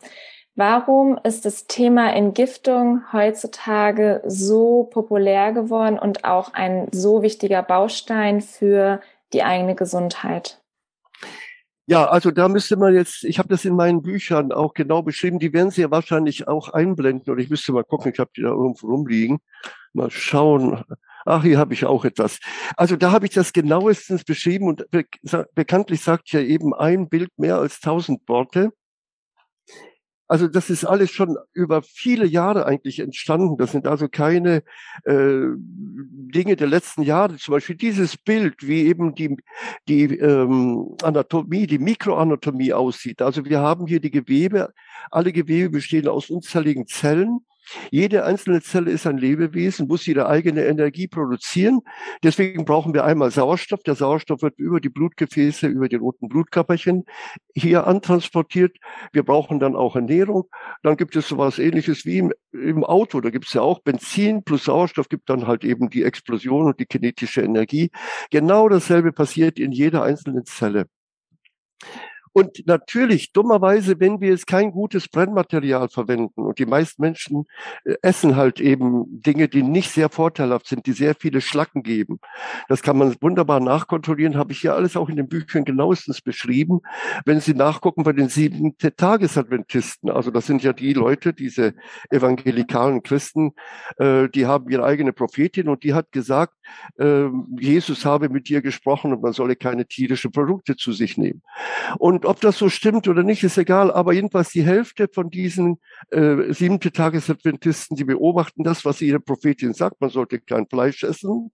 Warum 0.57 1.19
ist 1.25 1.45
das 1.45 1.67
Thema 1.67 2.13
Entgiftung 2.13 3.13
heutzutage 3.13 4.23
so 4.25 4.85
populär 4.85 5.53
geworden 5.53 5.99
und 5.99 6.25
auch 6.25 6.55
ein 6.55 6.87
so 6.93 7.23
wichtiger 7.23 7.63
Baustein 7.63 8.41
für 8.41 9.01
die 9.33 9.43
eigene 9.43 9.75
Gesundheit? 9.75 10.64
Ja, 11.87 12.07
also 12.07 12.31
da 12.31 12.49
müsste 12.49 12.77
man 12.77 12.95
jetzt, 12.95 13.25
ich 13.25 13.39
habe 13.39 13.49
das 13.49 13.67
in 13.67 13.77
meinen 13.77 14.01
Büchern 14.01 14.53
auch 14.53 14.73
genau 14.73 15.03
beschrieben, 15.03 15.39
die 15.39 15.53
werden 15.53 15.71
Sie 15.71 15.83
ja 15.83 15.91
wahrscheinlich 15.91 16.49
auch 16.49 16.71
einblenden 16.71 17.31
oder 17.31 17.43
ich 17.43 17.51
müsste 17.51 17.73
mal 17.73 17.85
gucken, 17.85 18.11
ich 18.13 18.19
habe 18.19 18.31
die 18.35 18.41
da 18.41 18.49
irgendwo 18.49 18.87
rumliegen. 18.89 19.39
Mal 19.93 20.11
schauen. 20.11 20.83
Ach, 21.27 21.43
hier 21.43 21.59
habe 21.59 21.75
ich 21.75 21.85
auch 21.85 22.05
etwas. 22.05 22.39
Also 22.77 22.97
da 22.97 23.13
habe 23.13 23.27
ich 23.27 23.33
das 23.33 23.53
genauestens 23.53 24.25
beschrieben 24.25 24.69
und 24.69 24.91
be 24.91 25.05
bekanntlich 25.55 26.03
sagt 26.03 26.31
ja 26.33 26.41
eben 26.41 26.75
ein 26.75 27.09
Bild 27.09 27.31
mehr 27.37 27.57
als 27.59 27.81
tausend 27.81 28.27
Worte. 28.29 28.73
Also 30.27 30.49
das 30.49 30.71
ist 30.71 30.85
alles 30.85 31.11
schon 31.11 31.37
über 31.53 31.83
viele 31.83 32.27
Jahre 32.27 32.65
eigentlich 32.67 32.99
entstanden. 33.01 33.57
Das 33.59 33.73
sind 33.73 33.87
also 33.87 34.09
keine 34.09 34.63
äh, 35.05 35.43
Dinge 35.57 36.57
der 36.57 36.67
letzten 36.67 37.03
Jahre. 37.03 37.37
Zum 37.37 37.53
Beispiel 37.53 37.77
dieses 37.77 38.17
Bild, 38.17 38.67
wie 38.67 38.87
eben 38.87 39.15
die, 39.15 39.37
die 39.87 40.05
ähm, 40.17 40.97
Anatomie, 41.03 41.67
die 41.67 41.79
Mikroanatomie 41.79 42.73
aussieht. 42.73 43.21
Also 43.21 43.45
wir 43.45 43.61
haben 43.61 43.87
hier 43.87 44.01
die 44.01 44.11
Gewebe. 44.11 44.73
Alle 45.11 45.33
Gewebe 45.33 45.71
bestehen 45.71 46.09
aus 46.09 46.31
unzähligen 46.31 46.87
Zellen. 46.87 47.41
Jede 47.91 48.25
einzelne 48.25 48.61
Zelle 48.63 48.91
ist 48.91 49.07
ein 49.07 49.19
Lebewesen, 49.19 49.87
muss 49.87 50.07
ihre 50.07 50.29
eigene 50.29 50.65
Energie 50.65 51.09
produzieren. 51.09 51.81
Deswegen 52.23 52.65
brauchen 52.65 52.95
wir 52.95 53.05
einmal 53.05 53.31
Sauerstoff. 53.31 53.83
Der 53.83 53.95
Sauerstoff 53.95 54.43
wird 54.43 54.59
über 54.59 54.81
die 54.81 54.89
Blutgefäße, 54.89 55.67
über 55.67 55.89
die 55.89 55.97
roten 55.97 56.29
Blutkörperchen 56.29 57.05
hier 57.55 57.87
antransportiert. 57.87 58.77
Wir 59.13 59.23
brauchen 59.23 59.61
dann 59.61 59.77
auch 59.77 59.97
Ernährung. 59.97 60.45
Dann 60.83 60.97
gibt 60.97 61.17
es 61.17 61.29
sowas 61.29 61.59
ähnliches 61.59 62.05
wie 62.05 62.19
im, 62.19 62.33
im 62.53 62.85
Auto. 62.85 63.21
Da 63.21 63.31
gibt 63.31 63.47
es 63.47 63.55
ja 63.55 63.63
auch 63.63 63.81
Benzin 63.81 64.45
plus 64.45 64.65
Sauerstoff 64.65 65.09
gibt 65.09 65.29
dann 65.29 65.47
halt 65.47 65.65
eben 65.65 65.91
die 65.91 66.03
Explosion 66.03 66.67
und 66.67 66.81
die 66.81 66.87
kinetische 66.87 67.43
Energie. 67.43 67.91
Genau 68.31 68.69
dasselbe 68.69 69.13
passiert 69.13 69.59
in 69.59 69.73
jeder 69.73 70.03
einzelnen 70.03 70.45
Zelle. 70.45 70.87
Und 72.35 72.67
natürlich, 72.67 73.33
dummerweise, 73.33 74.01
wenn 74.01 74.21
wir 74.21 74.31
jetzt 74.31 74.49
kein 74.49 74.73
gutes 74.73 75.09
Brennmaterial 75.09 75.89
verwenden 75.89 76.43
und 76.43 76.59
die 76.59 76.67
meisten 76.67 77.01
Menschen 77.01 77.47
äh, 77.85 77.95
essen 78.03 78.35
halt 78.35 78.61
eben 78.61 79.05
Dinge, 79.23 79.47
die 79.49 79.63
nicht 79.63 79.93
sehr 79.93 80.09
vorteilhaft 80.09 80.67
sind, 80.67 80.87
die 80.87 80.93
sehr 80.93 81.15
viele 81.15 81.41
Schlacken 81.41 81.85
geben. 81.85 82.19
Das 82.69 82.83
kann 82.83 82.99
man 82.99 83.15
wunderbar 83.21 83.61
nachkontrollieren, 83.61 84.37
habe 84.37 84.51
ich 84.51 84.61
hier 84.61 84.75
alles 84.75 84.97
auch 84.97 85.09
in 85.09 85.15
den 85.15 85.29
Büchern 85.29 85.65
genauestens 85.65 86.21
beschrieben. 86.21 86.81
Wenn 87.25 87.39
Sie 87.39 87.55
nachgucken 87.55 88.03
bei 88.03 88.13
den 88.13 88.29
sieben 88.29 88.77
Tagesadventisten, 88.79 90.11
also 90.11 90.33
das 90.33 90.47
sind 90.47 90.65
ja 90.65 90.73
die 90.73 90.93
Leute, 90.93 91.35
diese 91.35 91.75
evangelikalen 92.11 93.05
Christen, 93.05 93.53
äh, 93.99 94.29
die 94.29 94.47
haben 94.47 94.69
ihre 94.71 94.83
eigene 94.83 95.13
Prophetin 95.13 95.69
und 95.69 95.85
die 95.85 95.95
hat 95.95 96.11
gesagt, 96.11 96.55
Jesus 97.59 98.05
habe 98.05 98.29
mit 98.29 98.49
dir 98.49 98.63
gesprochen 98.63 99.13
und 99.13 99.23
man 99.23 99.33
solle 99.33 99.57
keine 99.57 99.87
tierischen 99.87 100.33
Produkte 100.33 100.77
zu 100.77 100.93
sich 100.93 101.17
nehmen. 101.17 101.43
Und 101.99 102.25
ob 102.25 102.41
das 102.41 102.59
so 102.59 102.69
stimmt 102.69 103.09
oder 103.09 103.23
nicht, 103.23 103.43
ist 103.45 103.59
egal. 103.59 103.93
Aber 103.93 104.13
jedenfalls 104.13 104.51
die 104.51 104.63
Hälfte 104.63 105.09
von 105.13 105.31
diesen 105.31 105.79
äh, 106.11 106.53
siebente 106.53 106.93
Tagesadventisten, 106.93 107.97
die 107.97 108.05
beobachten 108.05 108.65
das, 108.65 108.85
was 108.85 109.01
ihre 109.01 109.21
Prophetin 109.21 109.75
sagt. 109.75 110.01
Man 110.01 110.11
sollte 110.11 110.41
kein 110.41 110.67
Fleisch 110.67 111.03
essen. 111.03 111.51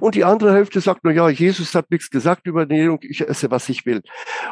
Und 0.00 0.14
die 0.14 0.24
andere 0.24 0.52
Hälfte 0.52 0.80
sagt, 0.80 1.00
na 1.02 1.10
ja, 1.10 1.28
Jesus 1.28 1.74
hat 1.74 1.90
nichts 1.90 2.10
gesagt 2.10 2.46
über 2.46 2.60
Ernährung, 2.60 2.98
ich 3.02 3.20
esse, 3.20 3.50
was 3.50 3.68
ich 3.68 3.86
will. 3.86 4.02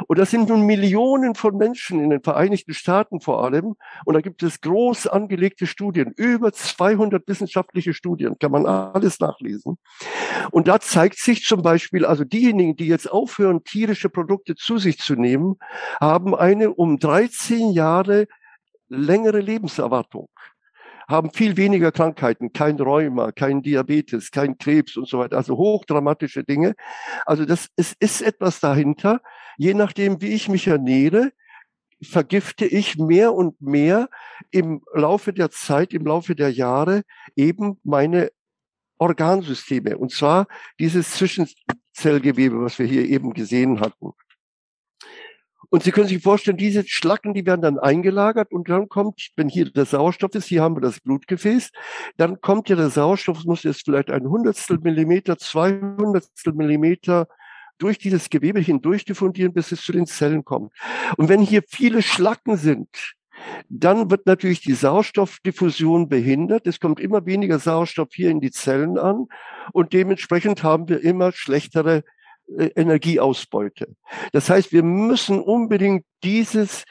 Und 0.06 0.18
das 0.18 0.30
sind 0.30 0.48
nun 0.48 0.62
Millionen 0.62 1.34
von 1.34 1.56
Menschen 1.56 2.00
in 2.02 2.10
den 2.10 2.22
Vereinigten 2.22 2.74
Staaten 2.74 3.20
vor 3.20 3.44
allem. 3.44 3.76
Und 4.04 4.14
da 4.14 4.20
gibt 4.20 4.42
es 4.42 4.60
groß 4.60 5.06
angelegte 5.06 5.66
Studien, 5.66 6.12
über 6.16 6.52
200 6.52 7.26
wissenschaftliche 7.28 7.94
Studien, 7.94 8.38
kann 8.38 8.52
man 8.52 8.66
alles 8.66 9.20
nachlesen. 9.20 9.78
Und 10.50 10.68
da 10.68 10.80
zeigt 10.80 11.18
sich 11.18 11.44
zum 11.44 11.62
Beispiel, 11.62 12.04
also 12.04 12.24
diejenigen, 12.24 12.76
die 12.76 12.86
jetzt 12.86 13.10
aufhören, 13.10 13.64
tierische 13.64 14.08
Produkte 14.08 14.54
zu 14.56 14.78
sich 14.78 14.98
zu 14.98 15.14
nehmen, 15.14 15.56
haben 16.00 16.34
eine 16.34 16.72
um 16.72 16.98
13 16.98 17.70
Jahre 17.70 18.26
längere 18.88 19.40
Lebenserwartung 19.40 20.28
haben 21.08 21.30
viel 21.30 21.56
weniger 21.56 21.92
Krankheiten, 21.92 22.52
kein 22.52 22.78
Rheuma, 22.78 23.32
kein 23.32 23.62
Diabetes, 23.62 24.30
kein 24.30 24.58
Krebs 24.58 24.96
und 24.96 25.08
so 25.08 25.18
weiter, 25.18 25.36
also 25.36 25.56
hochdramatische 25.56 26.44
Dinge. 26.44 26.74
Also 27.24 27.44
das, 27.44 27.68
es 27.76 27.94
ist 27.98 28.22
etwas 28.22 28.60
dahinter. 28.60 29.20
Je 29.56 29.74
nachdem, 29.74 30.20
wie 30.20 30.34
ich 30.34 30.48
mich 30.48 30.66
ernähre, 30.66 31.32
vergifte 32.02 32.66
ich 32.66 32.98
mehr 32.98 33.32
und 33.34 33.60
mehr 33.60 34.08
im 34.50 34.82
Laufe 34.92 35.32
der 35.32 35.50
Zeit, 35.50 35.94
im 35.94 36.04
Laufe 36.06 36.34
der 36.34 36.50
Jahre 36.50 37.02
eben 37.36 37.78
meine 37.84 38.30
Organsysteme. 38.98 39.96
Und 39.96 40.12
zwar 40.12 40.46
dieses 40.78 41.12
Zwischenzellgewebe, 41.12 42.62
was 42.62 42.78
wir 42.78 42.86
hier 42.86 43.06
eben 43.06 43.32
gesehen 43.32 43.80
hatten. 43.80 44.12
Und 45.70 45.82
Sie 45.82 45.90
können 45.90 46.08
sich 46.08 46.22
vorstellen, 46.22 46.56
diese 46.56 46.84
Schlacken, 46.86 47.34
die 47.34 47.46
werden 47.46 47.62
dann 47.62 47.78
eingelagert 47.78 48.52
und 48.52 48.68
dann 48.68 48.88
kommt, 48.88 49.30
wenn 49.36 49.48
hier 49.48 49.70
der 49.70 49.84
Sauerstoff 49.84 50.34
ist, 50.34 50.46
hier 50.46 50.62
haben 50.62 50.76
wir 50.76 50.80
das 50.80 51.00
Blutgefäß, 51.00 51.70
dann 52.16 52.40
kommt 52.40 52.68
ja 52.68 52.76
der 52.76 52.90
Sauerstoff, 52.90 53.44
muss 53.44 53.62
jetzt 53.64 53.84
vielleicht 53.84 54.10
ein 54.10 54.28
Hundertstel 54.28 54.78
Millimeter, 54.78 55.38
zweihundertstel 55.38 56.52
Millimeter 56.52 57.26
durch 57.78 57.98
dieses 57.98 58.30
Gewebe 58.30 58.60
hindurch 58.60 59.04
diffundieren, 59.04 59.52
bis 59.52 59.72
es 59.72 59.82
zu 59.82 59.92
den 59.92 60.06
Zellen 60.06 60.44
kommt. 60.44 60.72
Und 61.16 61.28
wenn 61.28 61.40
hier 61.40 61.62
viele 61.66 62.02
Schlacken 62.02 62.56
sind, 62.56 63.14
dann 63.68 64.10
wird 64.10 64.26
natürlich 64.26 64.60
die 64.60 64.72
Sauerstoffdiffusion 64.72 66.08
behindert. 66.08 66.66
Es 66.66 66.80
kommt 66.80 67.00
immer 67.00 67.26
weniger 67.26 67.58
Sauerstoff 67.58 68.08
hier 68.12 68.30
in 68.30 68.40
die 68.40 68.50
Zellen 68.50 68.98
an 68.98 69.26
und 69.72 69.92
dementsprechend 69.92 70.62
haben 70.62 70.88
wir 70.88 71.02
immer 71.02 71.32
schlechtere 71.32 72.02
Energieausbeute. 72.48 73.94
Das 74.32 74.48
heißt, 74.50 74.72
wir 74.72 74.82
müssen 74.82 75.40
unbedingt 75.40 76.04
dieses 76.22 76.84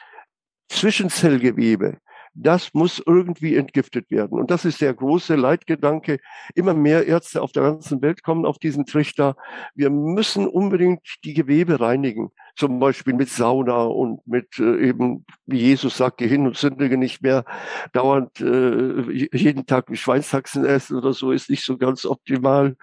Zwischenzellgewebe, 0.68 1.98
das 2.36 2.74
muss 2.74 3.02
irgendwie 3.04 3.56
entgiftet 3.56 4.10
werden. 4.10 4.38
Und 4.38 4.50
das 4.50 4.66
ist 4.66 4.82
der 4.82 4.92
große 4.92 5.36
Leitgedanke. 5.36 6.18
Immer 6.54 6.74
mehr 6.74 7.06
Ärzte 7.06 7.40
auf 7.40 7.52
der 7.52 7.62
ganzen 7.62 8.02
Welt 8.02 8.22
kommen 8.22 8.44
auf 8.44 8.58
diesen 8.58 8.84
Trichter. 8.84 9.36
Wir 9.74 9.88
müssen 9.88 10.46
unbedingt 10.46 11.00
die 11.24 11.32
Gewebe 11.32 11.80
reinigen 11.80 12.30
zum 12.56 12.80
Beispiel 12.80 13.14
mit 13.14 13.28
Sauna 13.28 13.84
und 13.84 14.26
mit 14.26 14.58
äh, 14.58 14.88
eben, 14.88 15.24
wie 15.44 15.58
Jesus 15.58 15.96
sagt, 15.96 16.18
geh 16.18 16.26
hin 16.26 16.46
und 16.46 16.56
sündige 16.56 16.96
nicht 16.96 17.22
mehr, 17.22 17.44
dauernd 17.92 18.40
äh, 18.40 19.28
jeden 19.36 19.66
Tag 19.66 19.86
Schweinshaxen 19.96 20.64
essen 20.64 20.96
oder 20.96 21.12
so, 21.12 21.32
ist 21.32 21.50
nicht 21.50 21.64
so 21.64 21.76
ganz 21.76 22.06
optimal. 22.06 22.76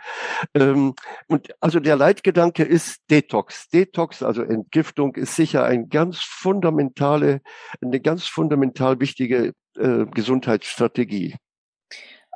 Ähm, 0.54 0.94
und 1.28 1.54
also 1.60 1.80
der 1.80 1.96
Leitgedanke 1.96 2.64
ist 2.64 3.02
Detox. 3.10 3.68
Detox, 3.70 4.22
also 4.22 4.44
Entgiftung, 4.44 5.16
ist 5.16 5.36
sicher 5.36 5.66
ein 5.66 5.90
ganz 5.90 6.20
fundamentale, 6.20 7.42
eine 7.82 8.00
ganz 8.00 8.26
fundamental 8.26 9.00
wichtige 9.00 9.54
äh, 9.78 10.06
Gesundheitsstrategie. 10.06 11.36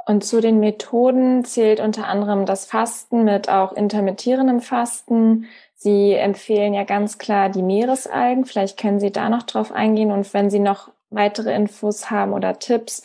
Und 0.08 0.24
zu 0.24 0.40
den 0.40 0.62
Methoden 0.62 1.44
zählt 1.44 1.82
unter 1.82 2.08
anderem 2.08 2.46
das 2.46 2.66
Fasten 2.66 3.26
mit 3.26 3.50
auch 3.50 3.74
intermittierendem 3.74 4.62
Fasten, 4.62 5.48
Sie 5.80 6.14
empfehlen 6.14 6.74
ja 6.74 6.84
ganz 6.86 7.20
klar 7.20 7.50
die 7.50 7.62
Meeresalgen. 7.62 8.46
Vielleicht 8.46 8.80
können 8.80 9.00
Sie 9.00 9.12
da 9.12 9.30
noch 9.30 9.44
drauf 9.44 9.72
eingehen 9.72 10.12
und 10.12 10.34
wenn 10.34 10.50
Sie 10.50 10.60
noch 10.60 10.92
weitere 11.12 11.54
Infos 11.54 12.10
haben 12.10 12.34
oder 12.34 12.58
Tipps, 12.58 13.04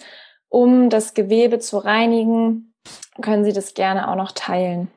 um 0.48 0.88
das 0.88 1.12
Gewebe 1.12 1.58
zu 1.58 1.76
reinigen, 1.76 2.74
können 3.20 3.44
Sie 3.44 3.52
das 3.52 3.74
gerne 3.74 4.08
auch 4.10 4.16
noch 4.16 4.32
teilen. 4.32 4.90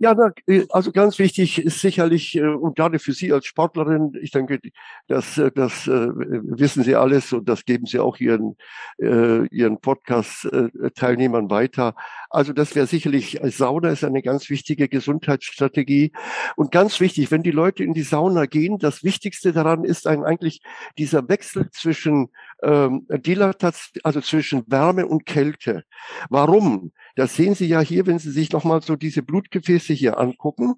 Ja, 0.00 0.14
äh, 0.46 0.66
also 0.70 0.92
ganz 0.92 1.18
wichtig 1.18 1.58
ist 1.58 1.80
sicherlich, 1.80 2.36
äh, 2.36 2.42
und 2.42 2.76
gerade 2.76 2.98
für 2.98 3.12
Sie 3.12 3.32
als 3.32 3.46
Sportlerin, 3.46 4.12
ich 4.20 4.30
denke, 4.30 4.60
das, 5.08 5.38
äh, 5.38 5.50
das 5.52 5.86
wissen 5.88 6.84
Sie 6.84 6.94
alles 6.94 7.32
und 7.32 7.48
das 7.48 7.64
geben 7.64 7.86
Sie 7.86 7.98
auch 7.98 8.18
Ihren, 8.18 8.56
Ihren 8.98 9.80
Podcast-Teilnehmern 9.80 11.50
weiter. 11.50 11.94
Also 12.30 12.52
das 12.52 12.74
wäre 12.74 12.86
sicherlich, 12.86 13.38
Sauna 13.42 13.90
ist 13.90 14.04
eine 14.04 14.22
ganz 14.22 14.50
wichtige 14.50 14.88
Gesundheitsstrategie. 14.88 16.12
Und 16.56 16.72
ganz 16.72 17.00
wichtig, 17.00 17.30
wenn 17.30 17.42
die 17.42 17.50
Leute 17.50 17.84
in 17.84 17.94
die 17.94 18.02
Sauna 18.02 18.46
gehen, 18.46 18.78
das 18.78 19.02
Wichtigste 19.02 19.52
daran 19.52 19.84
ist 19.84 20.06
eigentlich 20.06 20.60
dieser 20.98 21.28
Wechsel 21.28 21.70
zwischen 21.70 22.28
ähm, 22.62 23.06
Dilatation, 23.08 24.00
also 24.04 24.20
zwischen 24.20 24.64
Wärme 24.66 25.06
und 25.06 25.26
Kälte. 25.26 25.84
Warum? 26.28 26.92
Das 27.18 27.34
sehen 27.34 27.56
Sie 27.56 27.66
ja 27.66 27.80
hier, 27.80 28.06
wenn 28.06 28.20
Sie 28.20 28.30
sich 28.30 28.52
nochmal 28.52 28.80
so 28.80 28.94
diese 28.94 29.22
Blutgefäße 29.22 29.92
hier 29.92 30.20
angucken. 30.20 30.76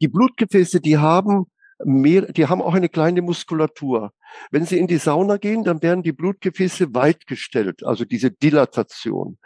Die 0.00 0.06
Blutgefäße, 0.06 0.80
die 0.80 0.96
haben 0.96 1.46
mehr, 1.84 2.30
die 2.30 2.46
haben 2.46 2.62
auch 2.62 2.74
eine 2.74 2.88
kleine 2.88 3.20
Muskulatur. 3.20 4.12
Wenn 4.50 4.64
Sie 4.64 4.78
in 4.78 4.86
die 4.86 4.98
Sauna 4.98 5.36
gehen, 5.36 5.64
dann 5.64 5.82
werden 5.82 6.02
die 6.02 6.12
Blutgefäße 6.12 6.94
weit 6.94 7.26
gestellt, 7.26 7.84
also 7.84 8.04
diese 8.04 8.30
Dilatation. 8.30 9.38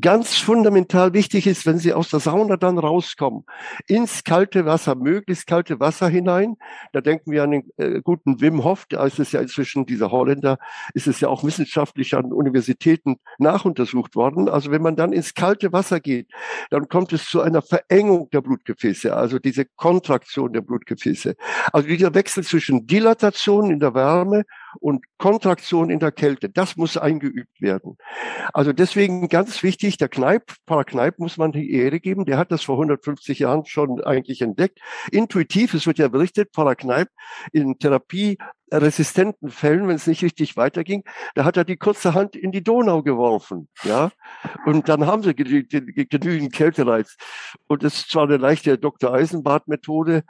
Ganz 0.00 0.36
fundamental 0.36 1.12
wichtig 1.12 1.46
ist, 1.46 1.66
wenn 1.66 1.78
Sie 1.78 1.92
aus 1.92 2.10
der 2.10 2.20
Sauna 2.20 2.56
dann 2.56 2.78
rauskommen, 2.78 3.44
ins 3.86 4.24
kalte 4.24 4.66
Wasser, 4.66 4.94
möglichst 4.94 5.46
kalte 5.46 5.80
Wasser 5.80 6.08
hinein. 6.08 6.56
Da 6.92 7.00
denken 7.00 7.32
wir 7.32 7.42
an 7.42 7.50
den 7.50 7.70
äh, 7.76 8.00
guten 8.02 8.40
Wim 8.40 8.64
Hof, 8.64 8.86
da 8.88 9.04
ist 9.04 9.18
es 9.18 9.32
ja 9.32 9.40
inzwischen, 9.40 9.86
dieser 9.86 10.10
Holländer, 10.10 10.58
ist 10.94 11.06
es 11.06 11.20
ja 11.20 11.28
auch 11.28 11.44
wissenschaftlich 11.44 12.14
an 12.14 12.32
Universitäten 12.32 13.16
nachuntersucht 13.38 14.16
worden. 14.16 14.48
Also 14.48 14.70
wenn 14.70 14.82
man 14.82 14.96
dann 14.96 15.12
ins 15.12 15.34
kalte 15.34 15.72
Wasser 15.72 16.00
geht, 16.00 16.28
dann 16.70 16.88
kommt 16.88 17.12
es 17.12 17.26
zu 17.26 17.40
einer 17.40 17.62
Verengung 17.62 18.30
der 18.30 18.40
Blutgefäße, 18.40 19.14
also 19.14 19.38
diese 19.38 19.64
Kontraktion 19.76 20.52
der 20.52 20.60
Blutgefäße. 20.60 21.34
Also 21.72 21.88
dieser 21.88 22.14
Wechsel 22.14 22.44
zwischen 22.44 22.86
Dilatation 22.86 23.70
in 23.70 23.80
der 23.80 23.94
Wärme 23.94 24.29
und 24.80 25.04
Kontraktion 25.18 25.90
in 25.90 25.98
der 25.98 26.12
Kälte, 26.12 26.48
das 26.48 26.76
muss 26.76 26.96
eingeübt 26.96 27.60
werden. 27.60 27.96
Also 28.52 28.72
deswegen 28.72 29.28
ganz 29.28 29.62
wichtig, 29.62 29.98
der 29.98 30.08
Kneip, 30.08 30.52
Para 30.66 30.84
Kneip 30.84 31.18
muss 31.18 31.36
man 31.36 31.52
die 31.52 31.72
Ehre 31.72 32.00
geben, 32.00 32.24
der 32.24 32.38
hat 32.38 32.52
das 32.52 32.62
vor 32.62 32.76
150 32.76 33.38
Jahren 33.38 33.64
schon 33.66 34.02
eigentlich 34.02 34.42
entdeckt. 34.42 34.78
Intuitiv, 35.10 35.74
es 35.74 35.86
wird 35.86 35.98
ja 35.98 36.08
berichtet, 36.08 36.52
Para 36.52 36.74
Kneip 36.74 37.08
in 37.52 37.78
Therapie 37.78 38.38
resistenten 38.72 39.50
Fällen, 39.50 39.88
wenn 39.88 39.96
es 39.96 40.06
nicht 40.06 40.22
richtig 40.22 40.56
weiterging, 40.56 41.02
da 41.34 41.44
hat 41.44 41.56
er 41.56 41.64
die 41.64 41.76
kurze 41.76 42.14
Hand 42.14 42.36
in 42.36 42.52
die 42.52 42.62
Donau 42.62 43.02
geworfen, 43.02 43.68
ja, 43.82 44.12
und 44.64 44.88
dann 44.88 45.06
haben 45.06 45.24
sie 45.24 45.34
genügend 45.34 46.52
Kältereiz. 46.52 47.16
Und 47.66 47.82
das 47.82 47.94
ist 47.94 48.10
zwar 48.10 48.24
eine 48.24 48.36
leichte 48.36 48.78
Dr. 48.78 49.12
Eisenbart-Methode, 49.12 50.22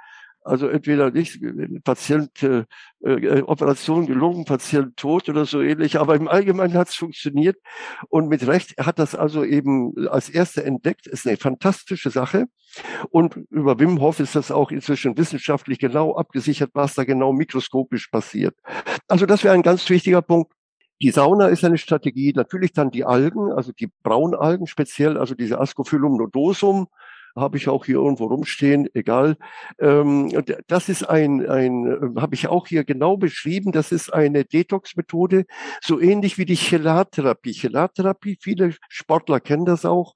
also 0.42 0.68
entweder 0.68 1.10
nicht, 1.10 1.40
Patient, 1.84 2.42
äh, 2.42 2.64
äh, 3.02 3.42
Operation 3.42 4.06
gelungen, 4.06 4.44
Patient 4.44 4.96
tot 4.96 5.28
oder 5.28 5.44
so 5.44 5.60
ähnlich, 5.60 5.98
aber 5.98 6.14
im 6.14 6.28
Allgemeinen 6.28 6.74
hat 6.74 6.88
es 6.88 6.94
funktioniert 6.94 7.56
und 8.08 8.28
mit 8.28 8.46
Recht 8.46 8.78
hat 8.78 8.98
das 8.98 9.14
also 9.14 9.44
eben 9.44 10.08
als 10.08 10.28
erster 10.28 10.64
entdeckt, 10.64 11.06
ist 11.06 11.26
eine 11.26 11.36
fantastische 11.36 12.10
Sache 12.10 12.46
und 13.10 13.36
über 13.50 13.78
Wim 13.78 14.00
Hof 14.00 14.20
ist 14.20 14.36
das 14.36 14.50
auch 14.50 14.70
inzwischen 14.70 15.16
wissenschaftlich 15.16 15.78
genau 15.78 16.16
abgesichert, 16.16 16.70
was 16.74 16.94
da 16.94 17.04
genau 17.04 17.32
mikroskopisch 17.32 18.08
passiert. 18.08 18.56
Also 19.08 19.26
das 19.26 19.44
wäre 19.44 19.54
ein 19.54 19.62
ganz 19.62 19.88
wichtiger 19.90 20.22
Punkt. 20.22 20.52
Die 21.02 21.10
Sauna 21.10 21.48
ist 21.48 21.64
eine 21.64 21.78
Strategie, 21.78 22.32
natürlich 22.34 22.72
dann 22.72 22.90
die 22.90 23.04
Algen, 23.04 23.52
also 23.52 23.72
die 23.72 23.90
Braunalgen 24.02 24.66
speziell, 24.66 25.16
also 25.16 25.34
diese 25.34 25.58
Ascophyllum 25.58 26.18
nodosum, 26.18 26.88
habe 27.36 27.56
ich 27.56 27.68
auch 27.68 27.84
hier 27.84 27.96
irgendwo 27.96 28.26
rumstehen, 28.26 28.88
egal. 28.94 29.36
Ähm, 29.78 30.30
das 30.66 30.88
ist 30.88 31.04
ein, 31.04 31.48
ein 31.48 32.14
habe 32.16 32.34
ich 32.34 32.48
auch 32.48 32.66
hier 32.66 32.84
genau 32.84 33.16
beschrieben, 33.16 33.72
das 33.72 33.92
ist 33.92 34.12
eine 34.12 34.44
Detox-Methode, 34.44 35.46
so 35.80 36.00
ähnlich 36.00 36.38
wie 36.38 36.44
die 36.44 36.56
Chelattherapie. 36.56 37.52
Chelattherapie, 37.52 38.38
viele 38.40 38.74
Sportler 38.88 39.40
kennen 39.40 39.64
das 39.64 39.84
auch. 39.84 40.14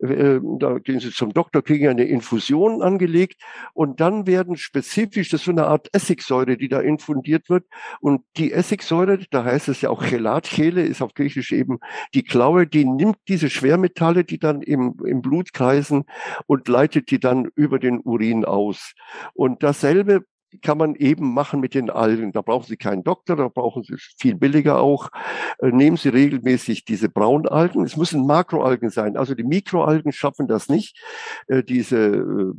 Äh, 0.00 0.40
da 0.58 0.78
gehen 0.78 1.00
sie 1.00 1.10
zum 1.10 1.32
Doktor, 1.32 1.62
kriegen 1.62 1.88
eine 1.88 2.04
Infusion 2.04 2.82
angelegt 2.82 3.40
und 3.74 4.00
dann 4.00 4.26
werden 4.26 4.56
spezifisch, 4.56 5.28
das 5.30 5.40
ist 5.40 5.44
so 5.46 5.50
eine 5.52 5.66
Art 5.66 5.88
Essigsäure, 5.92 6.56
die 6.56 6.68
da 6.68 6.80
infundiert 6.80 7.48
wird. 7.48 7.64
Und 8.00 8.22
die 8.36 8.52
Essigsäure, 8.52 9.18
da 9.30 9.44
heißt 9.44 9.68
es 9.68 9.80
ja 9.80 9.90
auch 9.90 10.02
Chelatchele, 10.02 10.82
ist 10.82 11.02
auf 11.02 11.14
Griechisch 11.14 11.52
eben 11.52 11.78
die 12.14 12.24
Klaue, 12.24 12.66
die 12.66 12.84
nimmt 12.84 13.16
diese 13.28 13.50
Schwermetalle, 13.50 14.24
die 14.24 14.38
dann 14.38 14.62
im, 14.62 14.96
im 15.04 15.22
Blut 15.22 15.52
kreisen 15.52 16.04
und 16.48 16.66
leitet 16.66 17.10
die 17.10 17.20
dann 17.20 17.50
über 17.54 17.78
den 17.78 18.00
Urin 18.00 18.44
aus. 18.44 18.94
Und 19.34 19.62
dasselbe 19.62 20.24
kann 20.62 20.78
man 20.78 20.94
eben 20.94 21.32
machen 21.32 21.60
mit 21.60 21.74
den 21.74 21.90
Algen. 21.90 22.32
Da 22.32 22.42
brauchen 22.42 22.66
Sie 22.66 22.76
keinen 22.76 23.04
Doktor, 23.04 23.36
da 23.36 23.48
brauchen 23.48 23.82
Sie 23.82 23.96
viel 24.18 24.34
billiger 24.34 24.80
auch. 24.80 25.10
Äh, 25.58 25.70
nehmen 25.70 25.96
Sie 25.96 26.08
regelmäßig 26.08 26.84
diese 26.84 27.08
Braunalgen. 27.08 27.84
Es 27.84 27.96
müssen 27.96 28.26
Makroalgen 28.26 28.90
sein. 28.90 29.16
Also 29.16 29.34
die 29.34 29.44
Mikroalgen 29.44 30.12
schaffen 30.12 30.48
das 30.48 30.68
nicht. 30.68 30.98
Äh, 31.46 31.62
diese 31.62 31.96
äh, 31.98 32.52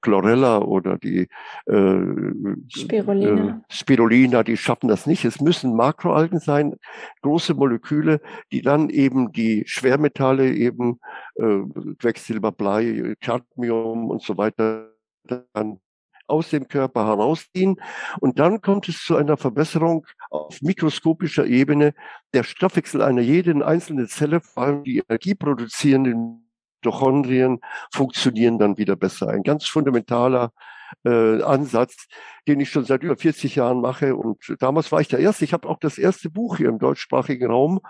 Chlorella 0.00 0.58
oder 0.58 0.98
die 0.98 1.28
Spirulina. 2.68 3.62
Spirulina, 3.68 4.42
die 4.42 4.56
schaffen 4.56 4.88
das 4.88 5.06
nicht. 5.06 5.24
Es 5.24 5.40
müssen 5.40 5.74
Makroalgen 5.74 6.38
sein, 6.38 6.74
große 7.22 7.54
Moleküle, 7.54 8.20
die 8.52 8.62
dann 8.62 8.90
eben 8.90 9.32
die 9.32 9.64
Schwermetalle 9.66 10.52
eben 10.52 11.00
Quecksilber, 11.98 12.52
Blei, 12.52 13.14
Cadmium 13.20 14.10
und 14.10 14.22
so 14.22 14.36
weiter 14.36 14.90
dann 15.52 15.80
aus 16.26 16.50
dem 16.50 16.68
Körper 16.68 17.06
herausziehen. 17.06 17.80
Und 18.20 18.38
dann 18.38 18.60
kommt 18.60 18.88
es 18.88 19.04
zu 19.04 19.16
einer 19.16 19.36
Verbesserung 19.36 20.06
auf 20.30 20.60
mikroskopischer 20.62 21.46
Ebene. 21.46 21.94
Der 22.34 22.42
Stoffwechsel 22.42 23.02
einer 23.02 23.22
jeden 23.22 23.62
einzelnen 23.62 24.08
Zelle, 24.08 24.40
vor 24.40 24.64
allem 24.64 24.84
die 24.84 24.98
energieproduzierenden 24.98 26.46
Mitochondrien, 26.82 27.60
funktionieren 27.92 28.58
dann 28.58 28.78
wieder 28.78 28.96
besser. 28.96 29.28
Ein 29.28 29.42
ganz 29.42 29.66
fundamentaler 29.66 30.52
äh, 31.04 31.42
Ansatz, 31.42 32.06
den 32.46 32.60
ich 32.60 32.70
schon 32.70 32.84
seit 32.84 33.02
über 33.02 33.16
40 33.16 33.56
Jahren 33.56 33.80
mache. 33.80 34.14
Und 34.16 34.38
damals 34.60 34.92
war 34.92 35.00
ich 35.00 35.08
der 35.08 35.18
Erste. 35.18 35.44
Ich 35.44 35.52
habe 35.52 35.68
auch 35.68 35.78
das 35.78 35.98
erste 35.98 36.30
Buch 36.30 36.56
hier 36.58 36.68
im 36.68 36.78
deutschsprachigen 36.78 37.50
Raum 37.50 37.80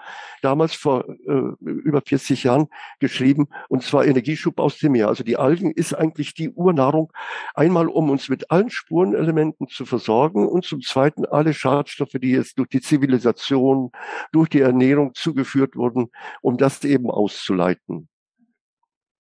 damals 0.43 0.75
vor 0.75 1.09
äh, 1.09 1.43
über 1.61 2.01
40 2.01 2.45
Jahren 2.45 2.69
geschrieben, 2.99 3.49
und 3.69 3.83
zwar 3.83 4.05
Energieschub 4.07 4.59
aus 4.61 4.79
dem 4.79 4.93
Meer. 4.93 5.09
Also 5.09 5.25
die 5.25 5.37
Algen 5.37 5.71
ist 5.71 5.95
eigentlich 5.95 6.35
die 6.35 6.51
Urnahrung, 6.51 7.13
einmal 7.55 7.89
um 7.89 8.11
uns 8.11 8.29
mit 8.29 8.51
allen 8.51 8.71
Spurenelementen 8.71 9.69
zu 9.69 9.85
versorgen 9.85 10.49
und 10.49 10.65
zum 10.65 10.81
Zweiten 10.81 11.27
alle 11.27 11.55
Schadstoffe, 11.55 12.17
die 12.21 12.31
jetzt 12.31 12.59
durch 12.59 12.69
die 12.69 12.81
Zivilisation, 12.81 13.91
durch 14.33 14.49
die 14.49 14.61
Ernährung 14.61 15.15
zugeführt 15.15 15.77
wurden, 15.77 16.11
um 16.41 16.57
das 16.57 16.85
eben 16.85 17.11
auszuleiten. 17.11 18.09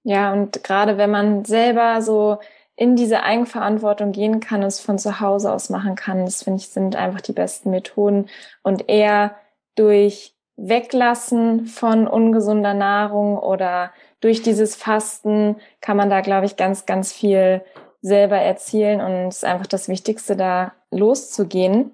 Ja, 0.09 0.33
und 0.33 0.63
gerade 0.63 0.99
wenn 0.99 1.11
man 1.11 1.45
selber 1.45 2.01
so 2.01 2.39
in 2.77 2.95
diese 2.95 3.23
Eigenverantwortung 3.23 4.13
gehen 4.13 4.41
kann, 4.41 4.63
es 4.63 4.81
von 4.81 4.99
zu 4.99 5.21
Hause 5.21 5.51
aus 5.51 5.71
machen 5.71 5.95
kann. 5.95 6.27
Das 6.27 6.43
finde 6.43 6.61
ich 6.61 6.69
sind 6.69 6.95
einfach 6.95 7.23
die 7.23 7.33
besten 7.33 7.71
Methoden 7.71 8.29
und 8.63 8.89
eher 8.89 9.35
durch 9.75 10.35
Weglassen 10.57 11.67
von 11.67 12.07
ungesunder 12.07 12.75
Nahrung 12.75 13.39
oder 13.39 13.91
durch 14.21 14.43
dieses 14.43 14.77
Fasten 14.77 15.57
kann 15.81 15.97
man 15.97 16.11
da, 16.11 16.21
glaube 16.21 16.47
ich, 16.47 16.57
ganz, 16.57 16.87
ganz 16.87 17.13
viel 17.13 17.63
selber 18.01 18.37
erzielen 18.37 19.01
und 19.01 19.29
es 19.29 19.39
ist 19.39 19.45
einfach 19.45 19.67
das 19.67 19.89
Wichtigste, 19.89 20.37
da 20.37 20.73
loszugehen. 20.91 21.91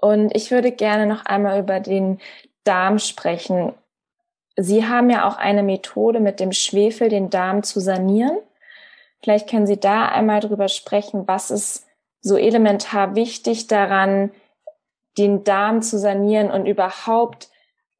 Und 0.00 0.34
ich 0.34 0.50
würde 0.50 0.72
gerne 0.72 1.06
noch 1.06 1.24
einmal 1.24 1.60
über 1.60 1.80
den 1.80 2.18
Darm 2.64 2.98
sprechen. 2.98 3.72
Sie 4.56 4.86
haben 4.86 5.10
ja 5.10 5.28
auch 5.28 5.36
eine 5.36 5.62
Methode 5.62 6.20
mit 6.20 6.40
dem 6.40 6.52
Schwefel, 6.52 7.08
den 7.08 7.30
Darm 7.30 7.62
zu 7.62 7.80
sanieren. 7.80 8.38
Vielleicht 9.24 9.48
können 9.48 9.66
Sie 9.66 9.80
da 9.80 10.06
einmal 10.06 10.40
drüber 10.40 10.68
sprechen, 10.68 11.26
was 11.26 11.50
ist 11.50 11.86
so 12.20 12.36
elementar 12.36 13.14
wichtig 13.14 13.68
daran, 13.68 14.32
den 15.16 15.44
Darm 15.44 15.80
zu 15.80 15.98
sanieren 15.98 16.50
und 16.50 16.66
überhaupt 16.66 17.48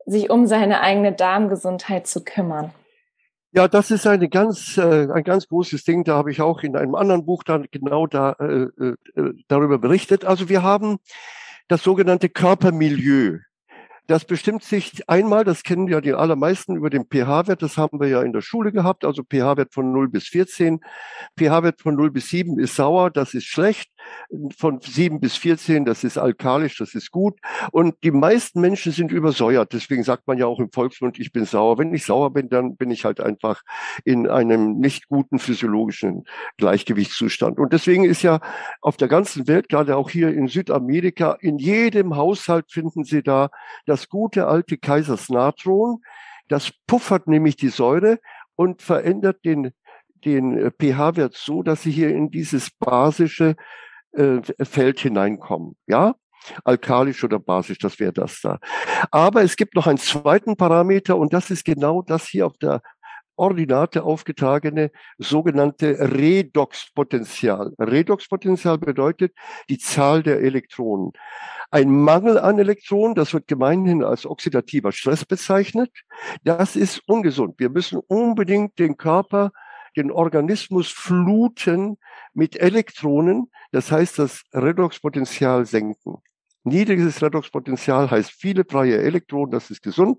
sich 0.05 0.29
um 0.29 0.47
seine 0.47 0.83
eigene 0.83 1.13
Darmgesundheit 1.13 2.07
zu 2.07 2.25
kümmern. 2.25 2.73
Ja, 3.53 3.69
das 3.69 3.91
ist 3.91 4.07
eine 4.07 4.29
ganz, 4.29 4.77
äh, 4.77 5.09
ein 5.11 5.25
ganz 5.25 5.49
großes 5.49 5.85
Ding. 5.85 6.05
Da 6.05 6.17
habe 6.17 6.31
ich 6.31 6.43
auch 6.43 6.63
in 6.63 6.77
einem 6.77 6.95
anderen 6.95 7.25
Buch 7.25 7.43
dann 7.43 7.69
genau 7.71 8.07
da, 8.07 8.33
äh, 8.33 8.67
äh, 8.85 9.33
darüber 9.49 9.79
berichtet. 9.79 10.27
Also 10.27 10.51
wir 10.51 10.63
haben 10.63 10.99
das 11.69 11.83
sogenannte 11.83 12.29
Körpermilieu. 12.29 13.39
Das 14.07 14.27
bestimmt 14.27 14.63
sich 14.63 15.09
einmal, 15.09 15.45
das 15.45 15.63
kennen 15.63 15.89
ja 15.89 16.03
die 16.03 16.13
allermeisten 16.13 16.77
über 16.77 16.91
den 16.91 17.07
pH-Wert, 17.07 17.63
das 17.63 17.79
haben 17.79 18.01
wir 18.01 18.09
ja 18.09 18.21
in 18.21 18.35
der 18.35 18.43
Schule 18.43 18.71
gehabt, 18.71 19.07
also 19.07 19.23
pH-Wert 19.23 19.73
von 19.73 19.93
0 19.93 20.11
bis 20.11 20.29
14. 20.29 20.81
pH-Wert 21.39 21.81
von 21.81 21.95
0 21.95 22.11
bis 22.11 22.29
7 22.29 22.59
ist 22.59 22.77
sauer, 22.77 23.11
das 23.11 23.33
ist 23.33 23.47
schlecht. 23.47 23.91
Von 24.57 24.81
7 24.81 25.21
bis 25.21 25.37
14, 25.37 25.85
das 25.85 26.05
ist 26.05 26.19
alkalisch, 26.19 26.79
das 26.79 26.95
ist 26.95 27.11
gut. 27.11 27.39
Und 27.73 27.95
die 28.03 28.11
meisten 28.11 28.61
Menschen 28.61 28.93
sind 28.93 29.13
übersäuert. 29.13 29.73
Deswegen 29.73 30.03
sagt 30.03 30.27
man 30.27 30.39
ja 30.39 30.47
auch 30.47 30.61
im 30.61 30.71
Volksmund, 30.71 31.19
ich 31.19 31.33
bin 31.33 31.45
sauer. 31.45 31.79
Wenn 31.79 31.95
ich 31.95 32.05
sauer 32.05 32.33
bin, 32.33 32.49
dann 32.49 32.77
bin 32.77 32.91
ich 32.91 33.05
halt 33.05 33.21
einfach 33.21 33.63
in 34.05 34.29
einem 34.29 34.79
nicht 34.79 35.09
guten 35.09 35.39
physiologischen 35.39 36.25
Gleichgewichtszustand. 36.57 37.59
Und 37.59 37.73
deswegen 37.73 38.05
ist 38.05 38.23
ja 38.23 38.41
auf 38.81 38.97
der 38.97 39.09
ganzen 39.09 39.47
Welt, 39.49 39.69
gerade 39.69 39.97
auch 39.97 40.11
hier 40.11 40.33
in 40.33 40.49
Südamerika, 40.49 41.37
in 41.41 41.59
jedem 41.59 42.17
Haushalt 42.17 42.71
finden 42.71 43.05
Sie 43.05 43.23
da 43.23 43.51
das 43.87 44.09
gute 44.09 44.47
alte 44.47 44.79
Kaisersnatron. 44.79 46.03
Das 46.49 46.73
puffert 46.87 47.27
nämlich 47.27 47.57
die 47.57 47.69
Säure 47.69 48.19
und 48.57 48.83
verändert 48.83 49.45
den, 49.45 49.73
den 50.25 50.57
äh, 50.59 50.71
pH-Wert 50.71 51.35
so, 51.35 51.63
dass 51.63 51.83
Sie 51.83 51.91
hier 51.91 52.11
in 52.11 52.31
dieses 52.31 52.71
basische 52.71 53.57
äh, 54.15 54.41
Feld 54.65 55.01
hineinkommen. 55.01 55.77
Ja, 55.87 56.15
alkalisch 56.65 57.25
oder 57.25 57.39
basisch, 57.39 57.79
das 57.79 57.99
wäre 57.99 58.13
das 58.13 58.41
da. 58.43 58.59
Aber 59.11 59.43
es 59.43 59.57
gibt 59.57 59.75
noch 59.75 59.87
einen 59.87 59.99
zweiten 59.99 60.57
Parameter 60.57 61.17
und 61.17 61.33
das 61.33 61.51
ist 61.51 61.65
genau 61.65 62.03
das 62.03 62.27
hier 62.27 62.47
auf 62.47 62.57
der 62.59 62.83
Ordinate 63.37 64.05
aufgetragene 64.05 64.91
sogenannte 65.19 65.99
Redoxpotential. 65.99 67.75
Redoxpotential 67.79 68.79
bedeutet 68.79 69.35
die 69.69 69.79
Zahl 69.79 70.23
der 70.23 70.41
Elektronen. 70.41 71.13
Ein 71.71 71.91
Mangel 71.91 72.39
an 72.39 72.59
Elektronen, 72.59 73.17
das 73.17 73.35
wird 73.35 73.49
gemeinhin 73.49 74.05
als 74.05 74.27
oxidativer 74.27 74.93
Stress 74.93 75.25
bezeichnet, 75.25 75.91
das 76.45 76.77
ist 76.77 77.03
ungesund. 77.09 77.55
Wir 77.59 77.71
müssen 77.71 77.99
unbedingt 78.07 78.79
den 78.79 78.97
Körper, 78.97 79.51
den 79.97 80.13
Organismus 80.13 80.89
fluten 80.89 81.99
mit 82.33 82.61
Elektronen, 82.61 83.51
das 83.75 83.91
heißt 83.91 84.21
das 84.21 84.45
Redoxpotential 84.53 85.67
senken. 85.67 86.19
Niedriges 86.63 87.21
Redoxpotential 87.21 88.09
heißt 88.09 88.31
viele 88.31 88.65
freie 88.65 88.99
Elektronen, 88.99 89.51
das 89.51 89.73
ist 89.73 89.83
gesund. 89.83 90.19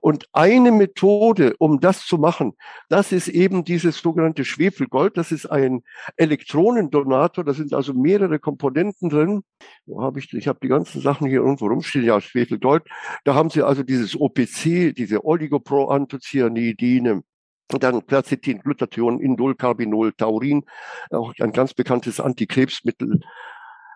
Und 0.00 0.28
eine 0.32 0.70
Methode, 0.70 1.56
um 1.58 1.80
das 1.80 2.06
zu 2.06 2.18
machen, 2.18 2.52
das 2.88 3.10
ist 3.10 3.26
eben 3.26 3.64
dieses 3.64 3.98
sogenannte 3.98 4.44
Schwefelgold. 4.44 5.16
Das 5.16 5.32
ist 5.32 5.46
ein 5.46 5.82
Elektronendonator. 6.16 7.42
Da 7.42 7.52
sind 7.52 7.74
also 7.74 7.94
mehrere 7.94 8.38
Komponenten 8.38 9.10
drin. 9.10 9.42
Wo 9.86 10.00
habe 10.00 10.20
ich? 10.20 10.32
Ich 10.32 10.46
habe 10.46 10.60
die 10.62 10.68
ganzen 10.68 11.02
Sachen 11.02 11.26
hier 11.26 11.40
irgendwo 11.40 11.66
rumstehen. 11.66 12.04
Ja, 12.04 12.20
Schwefelgold. 12.20 12.84
Da 13.24 13.34
haben 13.34 13.50
Sie 13.50 13.62
also 13.62 13.82
dieses 13.82 14.18
OPC, 14.18 14.94
diese 14.94 15.24
Oligoproanthocyanidine. 15.24 17.24
Dann 17.68 18.06
Quercetin, 18.06 18.60
Glutathion, 18.60 19.20
Indol, 19.20 19.54
Carbinol, 19.54 20.12
Taurin, 20.12 20.64
auch 21.10 21.32
ein 21.40 21.52
ganz 21.52 21.74
bekanntes 21.74 22.20
Antikrebsmittel. 22.20 23.20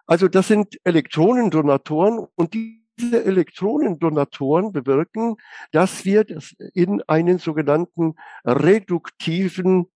Also 0.06 0.28
das 0.28 0.48
sind 0.48 0.78
Elektronendonatoren 0.84 2.26
und 2.34 2.54
diese 2.54 3.24
Elektronendonatoren 3.24 4.72
bewirken, 4.72 5.36
dass 5.70 6.04
wir 6.04 6.24
das 6.24 6.54
in 6.72 7.02
einen 7.06 7.38
sogenannten 7.38 8.14
reduktiven 8.44 9.86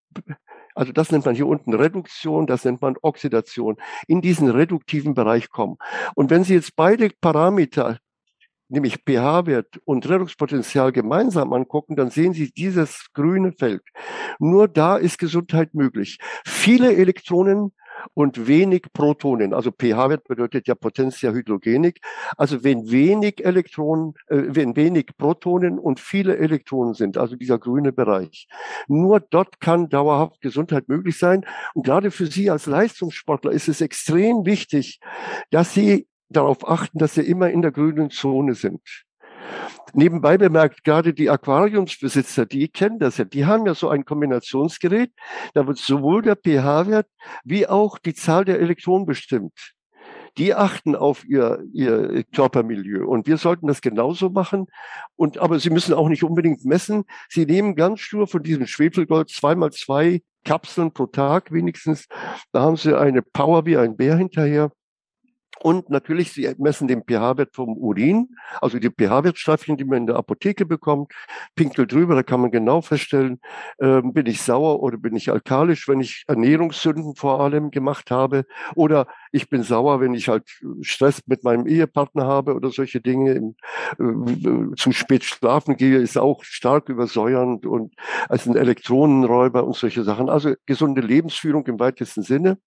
also 0.74 0.92
das 0.92 1.11
nennt 1.12 1.26
man 1.26 1.35
hier 1.35 1.46
unten 1.46 1.74
Reduktion, 1.74 2.46
das 2.46 2.64
nennt 2.64 2.80
man 2.80 2.96
Oxidation, 3.02 3.76
in 4.06 4.20
diesen 4.20 4.48
reduktiven 4.48 5.14
Bereich 5.14 5.50
kommen. 5.50 5.76
Und 6.14 6.30
wenn 6.30 6.44
Sie 6.44 6.54
jetzt 6.54 6.76
beide 6.76 7.11
Parameter, 7.20 7.98
nämlich 8.72 8.98
pH-Wert 9.06 9.80
und 9.85 10.08
Redoxpotential 10.08 10.92
gemeinsam 10.92 11.52
angucken, 11.52 11.96
dann 11.96 12.11
sehen 12.11 12.32
Sie 12.32 12.52
dieses 12.52 13.06
grüne 13.12 13.52
Feld. 13.52 13.82
Nur 14.38 14.68
da 14.68 14.96
ist 14.96 15.18
Gesundheit 15.18 15.74
möglich. 15.74 16.18
Viele 16.44 16.94
Elektronen 16.94 17.72
und 18.14 18.46
wenig 18.46 18.85
Protonen. 18.92 19.54
Also 19.54 19.70
pH-Wert 19.70 20.24
bedeutet 20.24 20.68
ja 20.68 20.74
Potentia 20.74 21.32
Hydrogenik. 21.32 22.00
Also 22.37 22.64
wenn 22.64 22.90
wenig 22.90 23.44
Elektronen, 23.44 24.14
äh, 24.28 24.42
wenn 24.48 24.76
wenig 24.76 25.11
Protonen 25.16 25.78
und 25.78 26.00
viele 26.00 26.37
Elektronen 26.38 26.94
sind, 26.94 27.16
also 27.18 27.37
dieser 27.37 27.58
grüne 27.58 27.92
Bereich. 27.92 28.48
Nur 28.88 29.20
dort 29.20 29.61
kann 29.61 29.88
dauerhaft 29.88 30.40
Gesundheit 30.40 30.88
möglich 30.88 31.18
sein. 31.18 31.44
Und 31.74 31.85
gerade 31.85 32.11
für 32.11 32.26
Sie 32.26 32.50
als 32.50 32.66
Leistungssportler 32.66 33.52
ist 33.52 33.68
es 33.68 33.80
extrem 33.80 34.44
wichtig, 34.44 35.00
dass 35.50 35.74
Sie 35.74 36.06
darauf 36.32 36.68
achten, 36.68 36.98
dass 36.98 37.14
Sie 37.14 37.22
immer 37.22 37.50
in 37.50 37.62
der 37.62 37.72
grünen 37.72 38.10
Zone 38.10 38.54
sind. 38.54 38.80
Nebenbei 39.94 40.38
bemerkt, 40.38 40.84
gerade 40.84 41.12
die 41.12 41.28
Aquariumsbesitzer, 41.28 42.46
die 42.46 42.68
kennen 42.68 42.98
das 42.98 43.18
ja, 43.18 43.24
die 43.24 43.44
haben 43.44 43.66
ja 43.66 43.74
so 43.74 43.88
ein 43.90 44.04
Kombinationsgerät, 44.04 45.12
da 45.52 45.66
wird 45.66 45.78
sowohl 45.78 46.22
der 46.22 46.36
pH-Wert 46.36 47.06
wie 47.44 47.66
auch 47.66 47.98
die 47.98 48.14
Zahl 48.14 48.44
der 48.44 48.60
Elektronen 48.60 49.06
bestimmt. 49.06 49.74
Die 50.38 50.54
achten 50.54 50.96
auf 50.96 51.26
ihr, 51.26 51.62
ihr 51.74 52.24
Körpermilieu. 52.24 53.06
Und 53.06 53.26
wir 53.26 53.36
sollten 53.36 53.66
das 53.66 53.82
genauso 53.82 54.30
machen. 54.30 54.66
Und, 55.14 55.36
aber 55.36 55.58
sie 55.58 55.68
müssen 55.68 55.92
auch 55.92 56.08
nicht 56.08 56.24
unbedingt 56.24 56.64
messen. 56.64 57.04
Sie 57.28 57.44
nehmen 57.44 57.74
ganz 57.74 58.00
stur 58.00 58.26
von 58.26 58.42
diesem 58.42 58.66
Schwefelgold 58.66 59.28
zweimal 59.28 59.72
zwei 59.72 60.22
Kapseln 60.42 60.92
pro 60.92 61.04
Tag 61.04 61.52
wenigstens. 61.52 62.06
Da 62.50 62.62
haben 62.62 62.76
sie 62.76 62.98
eine 62.98 63.20
Power 63.20 63.66
wie 63.66 63.76
ein 63.76 63.94
Bär 63.94 64.16
hinterher. 64.16 64.72
Und 65.60 65.90
natürlich, 65.90 66.32
sie 66.32 66.52
messen 66.58 66.88
den 66.88 67.02
pH-Wert 67.04 67.54
vom 67.54 67.76
Urin, 67.76 68.30
also 68.60 68.78
die 68.78 68.88
pH-Wertstreifen, 68.88 69.76
die 69.76 69.84
man 69.84 69.98
in 69.98 70.06
der 70.06 70.16
Apotheke 70.16 70.66
bekommt. 70.66 71.12
Pinkel 71.54 71.86
drüber, 71.86 72.14
da 72.14 72.22
kann 72.22 72.40
man 72.40 72.50
genau 72.50 72.80
feststellen, 72.80 73.40
äh, 73.78 74.00
bin 74.02 74.26
ich 74.26 74.42
sauer 74.42 74.82
oder 74.82 74.96
bin 74.96 75.14
ich 75.14 75.30
alkalisch, 75.30 75.86
wenn 75.88 76.00
ich 76.00 76.24
Ernährungssünden 76.26 77.14
vor 77.14 77.40
allem 77.40 77.70
gemacht 77.70 78.10
habe. 78.10 78.44
Oder 78.74 79.06
ich 79.30 79.48
bin 79.48 79.62
sauer, 79.62 80.00
wenn 80.00 80.14
ich 80.14 80.28
halt 80.28 80.48
Stress 80.80 81.22
mit 81.26 81.44
meinem 81.44 81.66
Ehepartner 81.66 82.26
habe 82.26 82.54
oder 82.54 82.70
solche 82.70 83.00
Dinge. 83.00 83.54
Äh, 83.98 84.74
zu 84.76 84.92
spät 84.92 85.24
schlafen 85.24 85.76
gehe, 85.76 85.98
ist 85.98 86.18
auch 86.18 86.42
stark 86.44 86.88
übersäuernd 86.88 87.66
und 87.66 87.94
als 88.28 88.46
ein 88.46 88.56
Elektronenräuber 88.56 89.64
und 89.64 89.76
solche 89.76 90.02
Sachen. 90.02 90.28
Also 90.28 90.54
gesunde 90.66 91.02
Lebensführung 91.02 91.66
im 91.66 91.78
weitesten 91.78 92.22
Sinne 92.22 92.58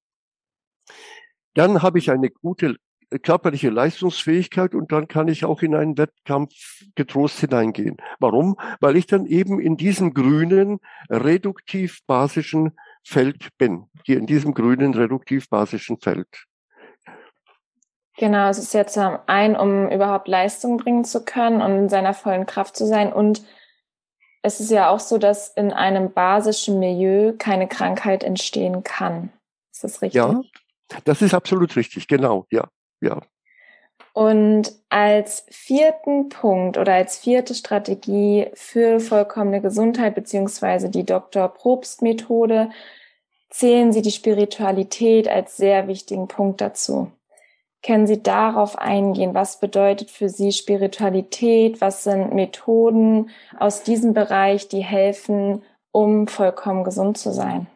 dann 1.56 1.82
habe 1.82 1.98
ich 1.98 2.12
eine 2.12 2.30
gute 2.30 2.76
körperliche 3.22 3.70
Leistungsfähigkeit 3.70 4.74
und 4.76 4.91
dann 4.91 5.08
kann 5.08 5.28
ich 5.28 5.46
auch 5.46 5.62
in 5.62 5.76
einen 5.76 5.98
Wettkampf 5.98 6.84
getrost 6.96 7.39
hineingehen. 7.39 7.98
Warum? 8.20 8.58
Weil 8.80 8.96
ich 8.96 9.08
dann 9.08 9.26
eben 9.26 9.60
in 9.60 9.78
diesem 9.78 10.13
grünen, 10.13 10.80
reduktiv-basischen 11.10 12.78
Feld 13.04 13.50
bin. 13.58 13.86
Hier 14.04 14.18
in 14.18 14.26
diesem 14.26 14.54
grünen, 14.54 14.94
reduktiv-basischen 14.94 16.00
Feld. 16.00 16.28
Genau, 18.18 18.50
es 18.50 18.58
ist 18.58 18.74
jetzt 18.74 18.98
ein, 18.98 19.56
um 19.56 19.89
überhaupt 19.89 20.28
Leistung 20.28 20.78
bringen 20.78 21.04
zu 21.04 21.24
können 21.24 21.62
und 21.62 21.72
in 21.72 21.89
seiner 21.89 22.13
vollen 22.13 22.46
Kraft 22.46 22.76
zu 22.76 22.88
sein. 22.88 23.12
Und 23.12 23.44
es 24.41 24.60
ist 24.60 24.72
ja 24.72 24.89
auch 24.89 25.00
so, 25.00 25.18
dass 25.18 25.50
in 25.50 25.74
einem 25.74 26.13
basischen 26.13 26.80
Milieu 26.80 27.34
keine 27.38 27.68
Krankheit 27.68 28.24
entstehen 28.24 28.84
kann. 28.84 29.32
Ist 29.72 29.84
das 29.84 30.02
richtig? 30.02 30.15
Ja, 30.15 30.41
das 31.04 31.21
ist 31.21 31.34
absolut 31.34 31.76
richtig, 31.76 32.08
genau, 32.08 32.45
ja, 32.52 32.67
ja. 33.02 33.21
Und 34.13 34.74
als 34.89 35.45
vierten 35.50 36.30
Punkt 36.30 36.78
oder 36.78 36.93
als 36.93 37.17
vierte 37.17 37.54
Strategie 37.54 38.48
für 38.54 39.00
vollkommene 39.00 39.62
Gesundheit 39.62 40.15
beziehungsweise 40.15 40.89
die 40.89 41.06
Dr. 41.06 41.50
Probst 41.50 42.02
Methode 42.02 42.69
zählen 43.50 43.91
Sie 43.91 44.02
die 44.02 44.12
Spiritualität 44.12 45.28
als 45.28 45.58
sehr 45.58 45.88
wichtigen 45.88 46.28
Punkt 46.28 46.62
dazu. 46.62 47.12
Können 47.86 48.08
Sie 48.08 48.24
darauf 48.24 48.78
eingehen? 48.80 49.34
Was 49.34 49.60
bedeutet 49.60 50.10
für 50.10 50.30
Sie 50.30 50.52
Spiritualität? 50.52 51.82
Was 51.82 52.04
sind 52.04 52.34
Methoden 52.34 53.30
aus 53.60 53.84
diesem 53.84 54.13
Bereich, 54.13 54.67
die 54.67 54.84
helfen, 54.84 55.62
um 55.91 56.28
vollkommen 56.28 56.84
gesund 56.84 57.17
zu 57.17 57.32
sein? 57.32 57.67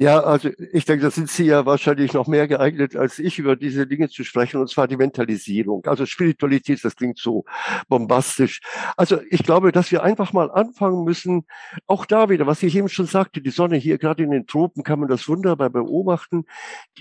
Ja, 0.00 0.20
also 0.20 0.50
ich 0.72 0.84
denke, 0.84 1.02
da 1.02 1.10
sind 1.10 1.28
Sie 1.28 1.46
ja 1.46 1.66
wahrscheinlich 1.66 2.12
noch 2.12 2.28
mehr 2.28 2.46
geeignet 2.46 2.94
als 2.94 3.18
ich, 3.18 3.40
über 3.40 3.56
diese 3.56 3.84
Dinge 3.84 4.08
zu 4.08 4.22
sprechen, 4.22 4.60
und 4.60 4.70
zwar 4.70 4.86
die 4.86 4.96
Mentalisierung. 4.96 5.84
Also 5.86 6.06
Spiritualität, 6.06 6.84
das 6.84 6.94
klingt 6.94 7.18
so 7.18 7.44
bombastisch. 7.88 8.60
Also 8.96 9.18
ich 9.28 9.42
glaube, 9.42 9.72
dass 9.72 9.90
wir 9.90 10.04
einfach 10.04 10.32
mal 10.32 10.52
anfangen 10.52 11.02
müssen, 11.02 11.46
auch 11.88 12.06
da 12.06 12.28
wieder, 12.28 12.46
was 12.46 12.62
ich 12.62 12.76
eben 12.76 12.88
schon 12.88 13.06
sagte, 13.06 13.40
die 13.40 13.50
Sonne 13.50 13.76
hier 13.76 13.98
gerade 13.98 14.22
in 14.22 14.30
den 14.30 14.46
Tropen 14.46 14.84
kann 14.84 15.00
man 15.00 15.08
das 15.08 15.28
wunderbar 15.28 15.70
beobachten. 15.70 16.44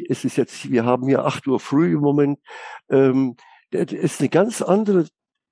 Es 0.09 0.25
ist 0.25 0.35
jetzt, 0.35 0.71
wir 0.71 0.83
haben 0.83 1.07
hier 1.07 1.23
acht 1.23 1.45
Uhr 1.45 1.59
früh 1.59 1.93
im 1.93 2.01
Moment. 2.01 2.39
Ähm, 2.89 3.35
es 3.69 3.93
ist 3.93 4.21
eine 4.21 4.29
ganz 4.29 4.63
andere 4.63 5.05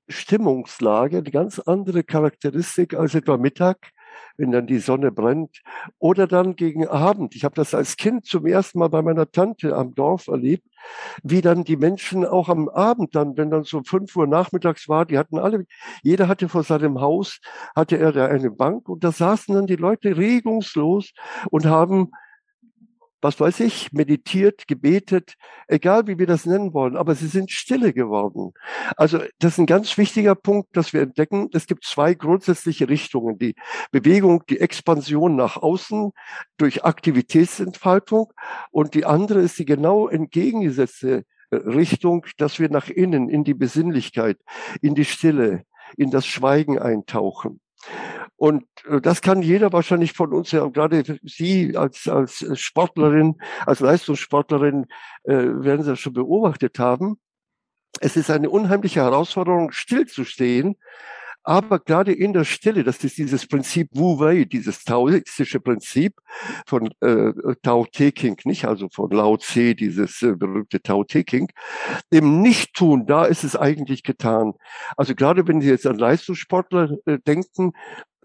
Stimmungslage, 0.07 1.17
eine 1.19 1.31
ganz 1.31 1.59
andere 1.59 2.03
Charakteristik 2.03 2.95
als 2.95 3.13
etwa 3.13 3.37
Mittag 3.37 3.91
wenn 4.37 4.51
dann 4.51 4.67
die 4.67 4.79
Sonne 4.79 5.11
brennt. 5.11 5.61
Oder 5.99 6.27
dann 6.27 6.55
gegen 6.55 6.87
Abend. 6.87 7.35
Ich 7.35 7.43
habe 7.43 7.55
das 7.55 7.73
als 7.73 7.97
Kind 7.97 8.25
zum 8.25 8.45
ersten 8.45 8.79
Mal 8.79 8.89
bei 8.89 9.01
meiner 9.01 9.31
Tante 9.31 9.75
am 9.75 9.95
Dorf 9.95 10.27
erlebt, 10.27 10.67
wie 11.23 11.41
dann 11.41 11.63
die 11.63 11.77
Menschen 11.77 12.25
auch 12.25 12.49
am 12.49 12.69
Abend 12.69 13.15
dann, 13.15 13.37
wenn 13.37 13.49
dann 13.49 13.63
so 13.63 13.81
fünf 13.83 14.15
Uhr 14.15 14.27
nachmittags 14.27 14.87
war, 14.87 15.05
die 15.05 15.17
hatten 15.17 15.37
alle, 15.37 15.65
jeder 16.03 16.27
hatte 16.27 16.49
vor 16.49 16.63
seinem 16.63 17.01
Haus, 17.01 17.39
hatte 17.75 17.97
er 17.97 18.11
da 18.11 18.27
eine 18.27 18.51
Bank 18.51 18.89
und 18.89 19.03
da 19.03 19.11
saßen 19.11 19.55
dann 19.55 19.67
die 19.67 19.75
Leute 19.75 20.17
regungslos 20.17 21.13
und 21.49 21.65
haben 21.65 22.11
was 23.25 23.39
weiß 23.39 23.61
ich, 23.61 23.91
meditiert, 23.91 24.67
gebetet, 24.67 25.33
egal 25.67 26.05
wie 26.05 26.19
wir 26.19 26.27
das 26.27 26.45
nennen 26.45 26.75
wollen, 26.75 26.95
aber 26.95 27.15
sie 27.15 27.25
sind 27.25 27.49
stille 27.49 27.91
geworden. 27.91 28.53
Also 28.97 29.17
das 29.39 29.53
ist 29.53 29.57
ein 29.57 29.65
ganz 29.65 29.97
wichtiger 29.97 30.35
Punkt, 30.35 30.77
dass 30.77 30.93
wir 30.93 31.01
entdecken, 31.01 31.49
es 31.51 31.65
gibt 31.65 31.85
zwei 31.85 32.13
grundsätzliche 32.13 32.87
Richtungen. 32.87 33.39
Die 33.39 33.55
Bewegung, 33.91 34.43
die 34.47 34.59
Expansion 34.59 35.35
nach 35.35 35.57
außen 35.57 36.11
durch 36.57 36.85
Aktivitätsentfaltung 36.85 38.31
und 38.69 38.93
die 38.93 39.05
andere 39.05 39.39
ist 39.39 39.57
die 39.57 39.65
genau 39.65 40.07
entgegengesetzte 40.07 41.25
äh, 41.49 41.55
Richtung, 41.55 42.27
dass 42.37 42.59
wir 42.59 42.69
nach 42.69 42.89
innen, 42.89 43.27
in 43.27 43.43
die 43.43 43.55
Besinnlichkeit, 43.55 44.37
in 44.83 44.93
die 44.93 45.05
Stille, 45.05 45.63
in 45.97 46.11
das 46.11 46.27
Schweigen 46.27 46.77
eintauchen. 46.77 47.59
Und 48.35 48.65
äh, 48.89 49.01
das 49.01 49.21
kann 49.21 49.41
jeder 49.41 49.71
wahrscheinlich 49.73 50.13
von 50.13 50.33
uns, 50.33 50.51
ja, 50.51 50.65
gerade 50.67 51.03
Sie 51.23 51.77
als, 51.77 52.07
als 52.07 52.45
Sportlerin, 52.59 53.35
als 53.65 53.79
Leistungssportlerin, 53.79 54.87
äh, 55.23 55.33
werden 55.33 55.83
Sie 55.83 55.91
das 55.91 55.99
schon 55.99 56.13
beobachtet 56.13 56.79
haben. 56.79 57.19
Es 58.01 58.17
ist 58.17 58.29
eine 58.29 58.49
unheimliche 58.49 59.01
Herausforderung, 59.01 59.71
stillzustehen, 59.71 60.75
Aber 61.47 61.79
gerade 61.79 62.11
in 62.11 62.33
der 62.33 62.43
Stille, 62.43 62.83
das 62.83 63.03
ist 63.03 63.19
dieses 63.19 63.45
Prinzip 63.45 63.89
Wu 63.93 64.19
Wei, 64.19 64.45
dieses 64.45 64.83
taoistische 64.83 65.59
Prinzip 65.59 66.19
von 66.65 66.89
äh, 67.01 67.33
Tao 67.61 67.85
Te 67.85 68.11
King, 68.11 68.35
nicht 68.45 68.65
also 68.65 68.89
von 68.89 69.11
Lao 69.11 69.37
Tse, 69.37 69.75
dieses 69.75 70.23
äh, 70.23 70.35
berühmte 70.35 70.81
Tao 70.81 71.03
Te 71.03 71.23
King. 71.23 71.51
Im 72.09 72.41
Nichttun, 72.41 73.05
da 73.05 73.25
ist 73.25 73.43
es 73.43 73.55
eigentlich 73.55 74.01
getan. 74.01 74.53
Also 74.97 75.13
gerade 75.13 75.47
wenn 75.47 75.61
Sie 75.61 75.69
jetzt 75.69 75.85
an 75.85 75.99
Leistungssportler 75.99 76.97
äh, 77.05 77.19
denken, 77.19 77.73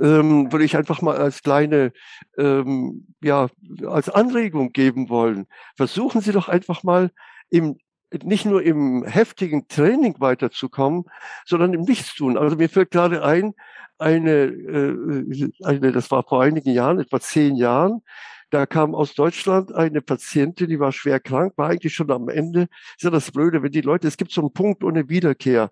ähm, 0.01 0.51
würde 0.51 0.65
ich 0.65 0.79
einfach 0.79 1.03
mal 1.03 1.19
als 1.19 1.43
kleine, 1.43 1.93
ähm, 2.39 3.07
ja, 3.23 3.49
als 3.87 4.09
Anregung 4.09 4.73
geben 4.73 5.11
wollen. 5.11 5.47
Versuchen 5.77 6.23
Sie 6.23 6.33
doch 6.33 6.49
einfach 6.49 6.83
mal 6.85 7.11
im 7.51 7.77
nicht 8.23 8.45
nur 8.45 8.63
im 8.63 9.05
heftigen 9.05 9.69
Training 9.69 10.17
weiterzukommen, 10.19 11.05
sondern 11.45 11.75
im 11.75 11.83
Nichtstun. 11.83 12.37
Also 12.37 12.57
mir 12.57 12.69
fällt 12.69 12.91
gerade 12.91 13.25
ein, 13.25 13.55
eine, 13.99 14.45
äh, 14.45 15.51
eine, 15.63 15.93
das 15.93 16.11
war 16.11 16.25
vor 16.25 16.43
einigen 16.43 16.71
Jahren, 16.71 16.99
etwa 16.99 17.21
zehn 17.21 17.57
Jahren, 17.57 18.03
da 18.51 18.67
kam 18.67 18.97
aus 18.97 19.15
Deutschland 19.15 19.73
eine 19.73 20.03
Patientin, 20.03 20.69
die 20.69 20.81
war 20.81 20.91
schwer 20.91 21.21
krank, 21.21 21.53
war 21.57 21.71
eigentlich 21.71 21.95
schon 21.95 22.11
am 22.11 22.29
Ende. 22.29 22.67
Ist 22.97 23.05
ja 23.05 23.11
das 23.11 23.31
Blöde, 23.31 23.63
wenn 23.63 23.71
die 23.71 23.81
Leute, 23.81 24.09
es 24.09 24.17
gibt 24.17 24.33
so 24.33 24.41
einen 24.41 24.53
Punkt 24.53 24.83
ohne 24.83 25.09
Wiederkehr. 25.09 25.71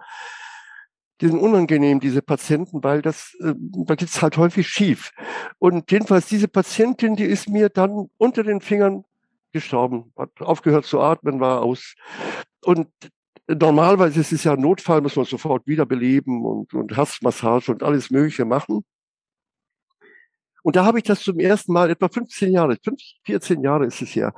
Die 1.20 1.26
sind 1.26 1.40
unangenehm, 1.40 1.98
diese 1.98 2.22
Patienten, 2.22 2.84
weil 2.84 3.02
das, 3.02 3.36
äh, 3.40 3.54
da 3.58 3.96
geht's 3.96 4.22
halt 4.22 4.36
häufig 4.36 4.68
schief. 4.68 5.10
Und 5.58 5.90
jedenfalls 5.90 6.26
diese 6.26 6.46
Patientin, 6.46 7.16
die 7.16 7.24
ist 7.24 7.48
mir 7.48 7.68
dann 7.68 8.08
unter 8.16 8.44
den 8.44 8.60
Fingern 8.60 9.04
gestorben, 9.52 10.12
hat 10.16 10.30
aufgehört 10.40 10.84
zu 10.84 11.00
atmen, 11.00 11.40
war 11.40 11.62
aus. 11.62 11.94
Und 12.64 12.88
normalerweise 13.48 14.20
ist 14.20 14.32
es 14.32 14.44
ja 14.44 14.52
ein 14.52 14.60
Notfall, 14.60 15.00
muss 15.00 15.16
man 15.16 15.24
sofort 15.24 15.66
wiederbeleben 15.66 16.44
und, 16.44 16.74
und 16.74 16.96
Herzmassage 16.96 17.72
und 17.72 17.82
alles 17.82 18.10
Mögliche 18.10 18.44
machen. 18.44 18.84
Und 20.62 20.76
da 20.76 20.84
habe 20.84 20.98
ich 20.98 21.04
das 21.04 21.22
zum 21.22 21.38
ersten 21.38 21.72
Mal, 21.72 21.88
etwa 21.88 22.08
15 22.08 22.52
Jahre, 22.52 22.76
15, 22.82 23.20
14 23.24 23.62
Jahre 23.62 23.86
ist 23.86 24.02
es 24.02 24.14
ja, 24.14 24.34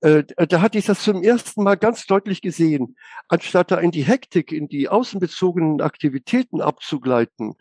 äh, 0.00 0.24
da 0.24 0.60
hatte 0.60 0.78
ich 0.78 0.84
das 0.84 1.02
zum 1.02 1.22
ersten 1.22 1.62
Mal 1.62 1.76
ganz 1.76 2.06
deutlich 2.06 2.42
gesehen. 2.42 2.96
Anstatt 3.28 3.70
da 3.70 3.78
in 3.78 3.90
die 3.90 4.04
Hektik, 4.04 4.52
in 4.52 4.68
die 4.68 4.88
außenbezogenen 4.88 5.80
Aktivitäten 5.80 6.60
abzugleiten, 6.60 7.54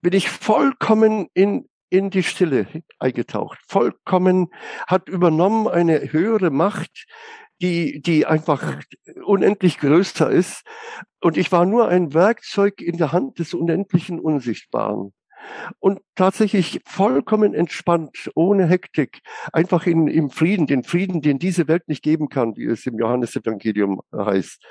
bin 0.00 0.12
ich 0.14 0.30
vollkommen 0.30 1.28
in 1.34 1.68
in 1.88 2.10
die 2.10 2.22
Stille 2.22 2.66
eingetaucht, 2.98 3.58
vollkommen 3.66 4.48
hat 4.86 5.08
übernommen 5.08 5.68
eine 5.68 6.12
höhere 6.12 6.50
Macht, 6.50 7.06
die, 7.60 8.02
die 8.02 8.26
einfach 8.26 8.80
unendlich 9.24 9.78
größer 9.78 10.30
ist. 10.30 10.62
Und 11.20 11.36
ich 11.36 11.52
war 11.52 11.64
nur 11.64 11.88
ein 11.88 12.12
Werkzeug 12.12 12.80
in 12.80 12.98
der 12.98 13.12
Hand 13.12 13.38
des 13.38 13.54
unendlichen 13.54 14.20
Unsichtbaren 14.20 15.14
und 15.80 16.00
tatsächlich 16.14 16.80
vollkommen 16.84 17.54
entspannt, 17.54 18.30
ohne 18.34 18.66
Hektik, 18.66 19.20
einfach 19.52 19.86
in, 19.86 20.08
im 20.08 20.30
Frieden, 20.30 20.66
den 20.66 20.82
Frieden, 20.82 21.22
den 21.22 21.38
diese 21.38 21.68
Welt 21.68 21.88
nicht 21.88 22.02
geben 22.02 22.28
kann, 22.28 22.56
wie 22.56 22.66
es 22.66 22.86
im 22.86 22.98
Johannesevangelium 22.98 24.00
heißt. 24.14 24.62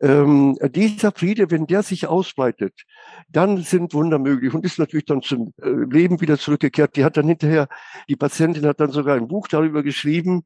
Ähm, 0.00 0.56
dieser 0.70 1.12
Friede, 1.12 1.50
wenn 1.50 1.66
der 1.66 1.82
sich 1.82 2.06
ausbreitet, 2.06 2.84
dann 3.28 3.58
sind 3.58 3.94
Wunder 3.94 4.18
möglich 4.18 4.54
und 4.54 4.64
ist 4.64 4.78
natürlich 4.78 5.06
dann 5.06 5.22
zum 5.22 5.52
äh, 5.62 5.68
Leben 5.68 6.20
wieder 6.20 6.38
zurückgekehrt. 6.38 6.96
Die 6.96 7.04
hat 7.04 7.16
dann 7.16 7.28
hinterher, 7.28 7.68
die 8.08 8.16
Patientin 8.16 8.66
hat 8.66 8.80
dann 8.80 8.90
sogar 8.90 9.16
ein 9.16 9.28
Buch 9.28 9.48
darüber 9.48 9.82
geschrieben, 9.82 10.44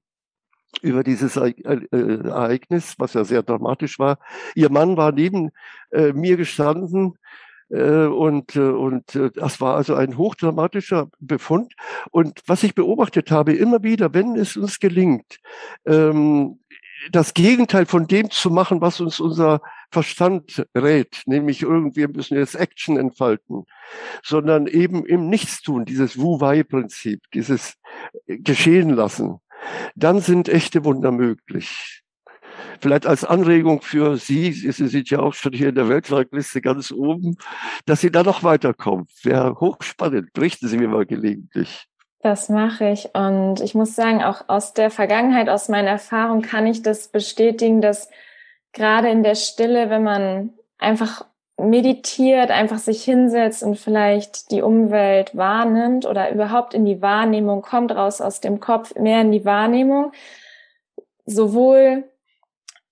über 0.83 1.03
dieses 1.03 1.37
äh, 1.37 1.55
Ereignis, 1.91 2.95
was 2.99 3.15
ja 3.15 3.25
sehr 3.25 3.43
dramatisch 3.43 3.99
war. 3.99 4.19
Ihr 4.55 4.71
Mann 4.71 4.97
war 4.97 5.13
neben 5.13 5.51
äh, 5.91 6.13
mir 6.13 6.37
gestanden 6.37 7.19
und, 7.77 8.57
äh, 8.57 8.61
und 8.61 9.15
äh, 9.15 9.31
das 9.31 9.61
war 9.61 9.77
also 9.77 9.95
ein 9.95 10.17
hochdramatischer 10.17 11.11
Befund. 11.21 11.75
Und 12.11 12.43
was 12.47 12.63
ich 12.63 12.75
beobachtet 12.75 13.31
habe, 13.31 13.53
immer 13.53 13.83
wieder, 13.83 14.15
wenn 14.15 14.37
es 14.37 14.57
uns 14.57 14.81
gelingt, 14.81 15.39
ähm, 15.87 16.61
das 17.13 17.35
Gegenteil 17.35 17.87
von 17.87 18.07
dem 18.07 18.31
zu 18.31 18.51
machen, 18.51 18.81
was 18.81 19.01
uns 19.01 19.21
unser 19.21 19.61
Verstand 19.91 20.67
rät, 20.75 21.23
nämlich 21.27 21.63
irgendwie 21.63 22.01
wir 22.01 22.09
müssen 22.09 22.37
jetzt 22.37 22.55
Action 22.55 22.97
entfalten, 22.97 23.65
sondern 24.23 24.67
eben 24.67 25.07
im 25.07 25.29
Nichtstun, 25.29 25.85
dieses 25.85 26.19
Wu-Wei-Prinzip, 26.19 27.23
dieses 27.35 27.75
Geschehen 28.27 28.91
lassen, 28.91 29.39
dann 29.95 30.21
sind 30.21 30.49
echte 30.49 30.85
Wunder 30.85 31.13
möglich. 31.13 32.03
Vielleicht 32.81 33.07
als 33.07 33.25
Anregung 33.25 33.83
für 33.83 34.17
Sie, 34.17 34.53
Sie 34.53 34.71
sind 34.71 35.11
ja 35.11 35.21
auch 35.21 35.35
schon 35.35 35.53
hier 35.53 35.71
in 35.71 35.75
der 35.75 35.89
Weltrangliste 35.89 36.61
ganz 36.61 36.93
oben, 36.93 37.37
dass 37.87 38.01
Sie 38.01 38.11
da 38.11 38.23
noch 38.23 38.43
weiterkommen. 38.43 39.07
Wäre 39.23 39.59
hochspannend. 39.61 40.33
Berichten 40.33 40.69
Sie 40.69 40.79
mir 40.79 40.89
mal 40.89 41.07
gelegentlich. 41.07 41.87
Das 42.21 42.49
mache 42.49 42.91
ich. 42.91 43.15
Und 43.15 43.61
ich 43.61 43.75
muss 43.75 43.95
sagen, 43.95 44.23
auch 44.23 44.49
aus 44.49 44.75
der 44.75 44.91
Vergangenheit, 44.91 45.49
aus 45.49 45.69
meiner 45.69 45.91
Erfahrung 45.91 46.43
kann 46.43 46.67
ich 46.67 46.83
das 46.83 47.09
bestätigen, 47.09 47.81
dass 47.81 48.11
gerade 48.73 49.09
in 49.09 49.23
der 49.23 49.37
Stille, 49.37 49.89
wenn 49.91 50.03
man 50.03 50.51
einfach 50.79 51.25
meditiert, 51.59 52.51
einfach 52.51 52.79
sich 52.79 53.03
hinsetzt 53.03 53.63
und 53.63 53.77
vielleicht 53.77 54.51
die 54.51 54.63
Umwelt 54.63 55.37
wahrnimmt 55.37 56.07
oder 56.07 56.31
überhaupt 56.31 56.73
in 56.73 56.85
die 56.85 57.03
Wahrnehmung 57.03 57.63
kommt, 57.63 57.91
raus 57.93 58.21
aus 58.21 58.41
dem 58.41 58.61
Kopf, 58.61 58.95
mehr 58.95 59.21
in 59.21 59.33
die 59.33 59.45
Wahrnehmung, 59.45 60.13
sowohl 61.27 62.05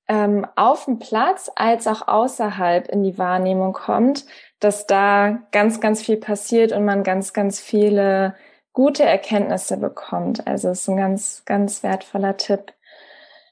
ähm, 0.09 0.47
auf 0.57 0.85
dem 0.85 0.99
Platz 0.99 1.51
als 1.55 1.87
auch 1.87 2.07
außerhalb 2.07 2.89
in 2.89 3.03
die 3.03 3.19
Wahrnehmung 3.19 3.73
kommt, 3.73 4.25
dass 4.61 4.87
da 4.87 5.41
ganz, 5.53 5.81
ganz 5.81 6.03
viel 6.03 6.17
passiert 6.17 6.73
und 6.73 6.85
man 6.85 7.03
ganz, 7.03 7.33
ganz 7.33 7.61
viele 7.61 8.35
gute 8.73 9.05
Erkenntnisse 9.05 9.79
bekommt. 9.79 10.47
Also 10.47 10.69
es 10.69 10.83
ist 10.83 10.89
ein 10.89 10.97
ganz, 10.97 11.43
ganz 11.45 11.83
wertvoller 11.83 12.37
Tipp. 12.37 12.73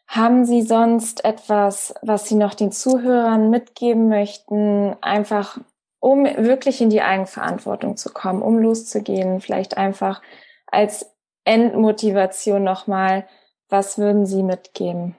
Haben 0.07 0.45
Sie 0.45 0.63
sonst 0.63 1.25
etwas, 1.25 1.95
was 2.03 2.29
Sie 2.29 2.35
noch 2.35 2.55
den 2.55 2.73
Zuhörern 2.73 3.51
mitgeben 3.51 4.09
möchten, 4.09 4.97
einfach 5.01 5.59
um 5.99 6.25
wirklich 6.25 6.83
in 6.83 6.91
die 6.91 7.01
Eigenverantwortung 7.01 7.97
zu 7.97 8.13
kommen, 8.13 8.43
um 8.43 8.59
loszugehen, 8.59 9.41
vielleicht 9.41 9.79
einfach 9.79 10.21
als 10.67 11.11
Endmotivation 11.45 12.63
nochmal, 12.63 13.27
was 13.71 13.97
würden 13.97 14.27
Sie 14.27 14.43
mitgeben? 14.43 15.17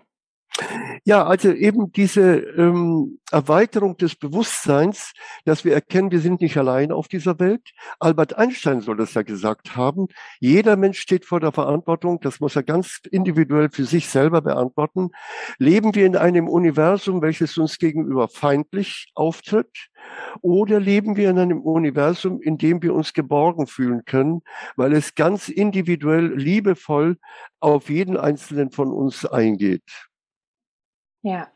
Ja, 1.03 1.25
also 1.25 1.51
eben 1.51 1.91
diese 1.91 2.37
ähm, 2.37 3.19
Erweiterung 3.29 3.97
des 3.97 4.15
Bewusstseins, 4.15 5.11
dass 5.43 5.65
wir 5.65 5.73
erkennen, 5.73 6.11
wir 6.11 6.19
sind 6.19 6.39
nicht 6.41 6.57
allein 6.57 6.91
auf 6.93 7.09
dieser 7.09 7.39
Welt. 7.39 7.73
Albert 7.99 8.37
Einstein 8.37 8.79
soll 8.79 8.95
das 8.95 9.13
ja 9.13 9.21
gesagt 9.23 9.75
haben. 9.75 10.07
Jeder 10.39 10.77
Mensch 10.77 10.99
steht 10.99 11.25
vor 11.25 11.41
der 11.41 11.51
Verantwortung, 11.51 12.21
das 12.21 12.39
muss 12.39 12.55
er 12.55 12.63
ganz 12.63 13.01
individuell 13.11 13.69
für 13.69 13.83
sich 13.83 14.07
selber 14.07 14.41
beantworten. 14.41 15.09
Leben 15.57 15.93
wir 15.93 16.05
in 16.05 16.15
einem 16.15 16.47
Universum, 16.47 17.21
welches 17.21 17.57
uns 17.57 17.77
gegenüber 17.77 18.29
feindlich 18.29 19.11
auftritt? 19.13 19.89
Oder 20.41 20.79
leben 20.79 21.17
wir 21.17 21.29
in 21.29 21.39
einem 21.39 21.61
Universum, 21.61 22.41
in 22.41 22.57
dem 22.57 22.81
wir 22.81 22.93
uns 22.93 23.13
geborgen 23.13 23.67
fühlen 23.67 24.05
können, 24.05 24.41
weil 24.75 24.93
es 24.93 25.15
ganz 25.15 25.49
individuell, 25.49 26.33
liebevoll 26.35 27.17
auf 27.59 27.89
jeden 27.89 28.15
einzelnen 28.15 28.71
von 28.71 28.91
uns 28.91 29.25
eingeht? 29.25 29.83
Ja. 31.25 31.47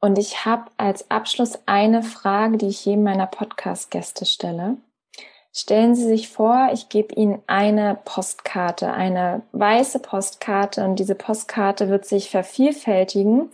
Und 0.00 0.18
ich 0.18 0.44
habe 0.44 0.64
als 0.78 1.10
Abschluss 1.12 1.60
eine 1.64 2.02
Frage, 2.02 2.58
die 2.58 2.66
ich 2.66 2.84
jedem 2.84 3.04
meiner 3.04 3.28
Podcast-Gäste 3.28 4.26
stelle. 4.26 4.78
Stellen 5.52 5.94
Sie 5.94 6.04
sich 6.04 6.28
vor, 6.28 6.70
ich 6.72 6.88
gebe 6.88 7.14
Ihnen 7.14 7.40
eine 7.46 7.98
Postkarte, 8.04 8.92
eine 8.92 9.42
weiße 9.52 10.00
Postkarte 10.00 10.84
und 10.84 10.98
diese 10.98 11.14
Postkarte 11.14 11.88
wird 11.88 12.04
sich 12.04 12.30
vervielfältigen 12.30 13.50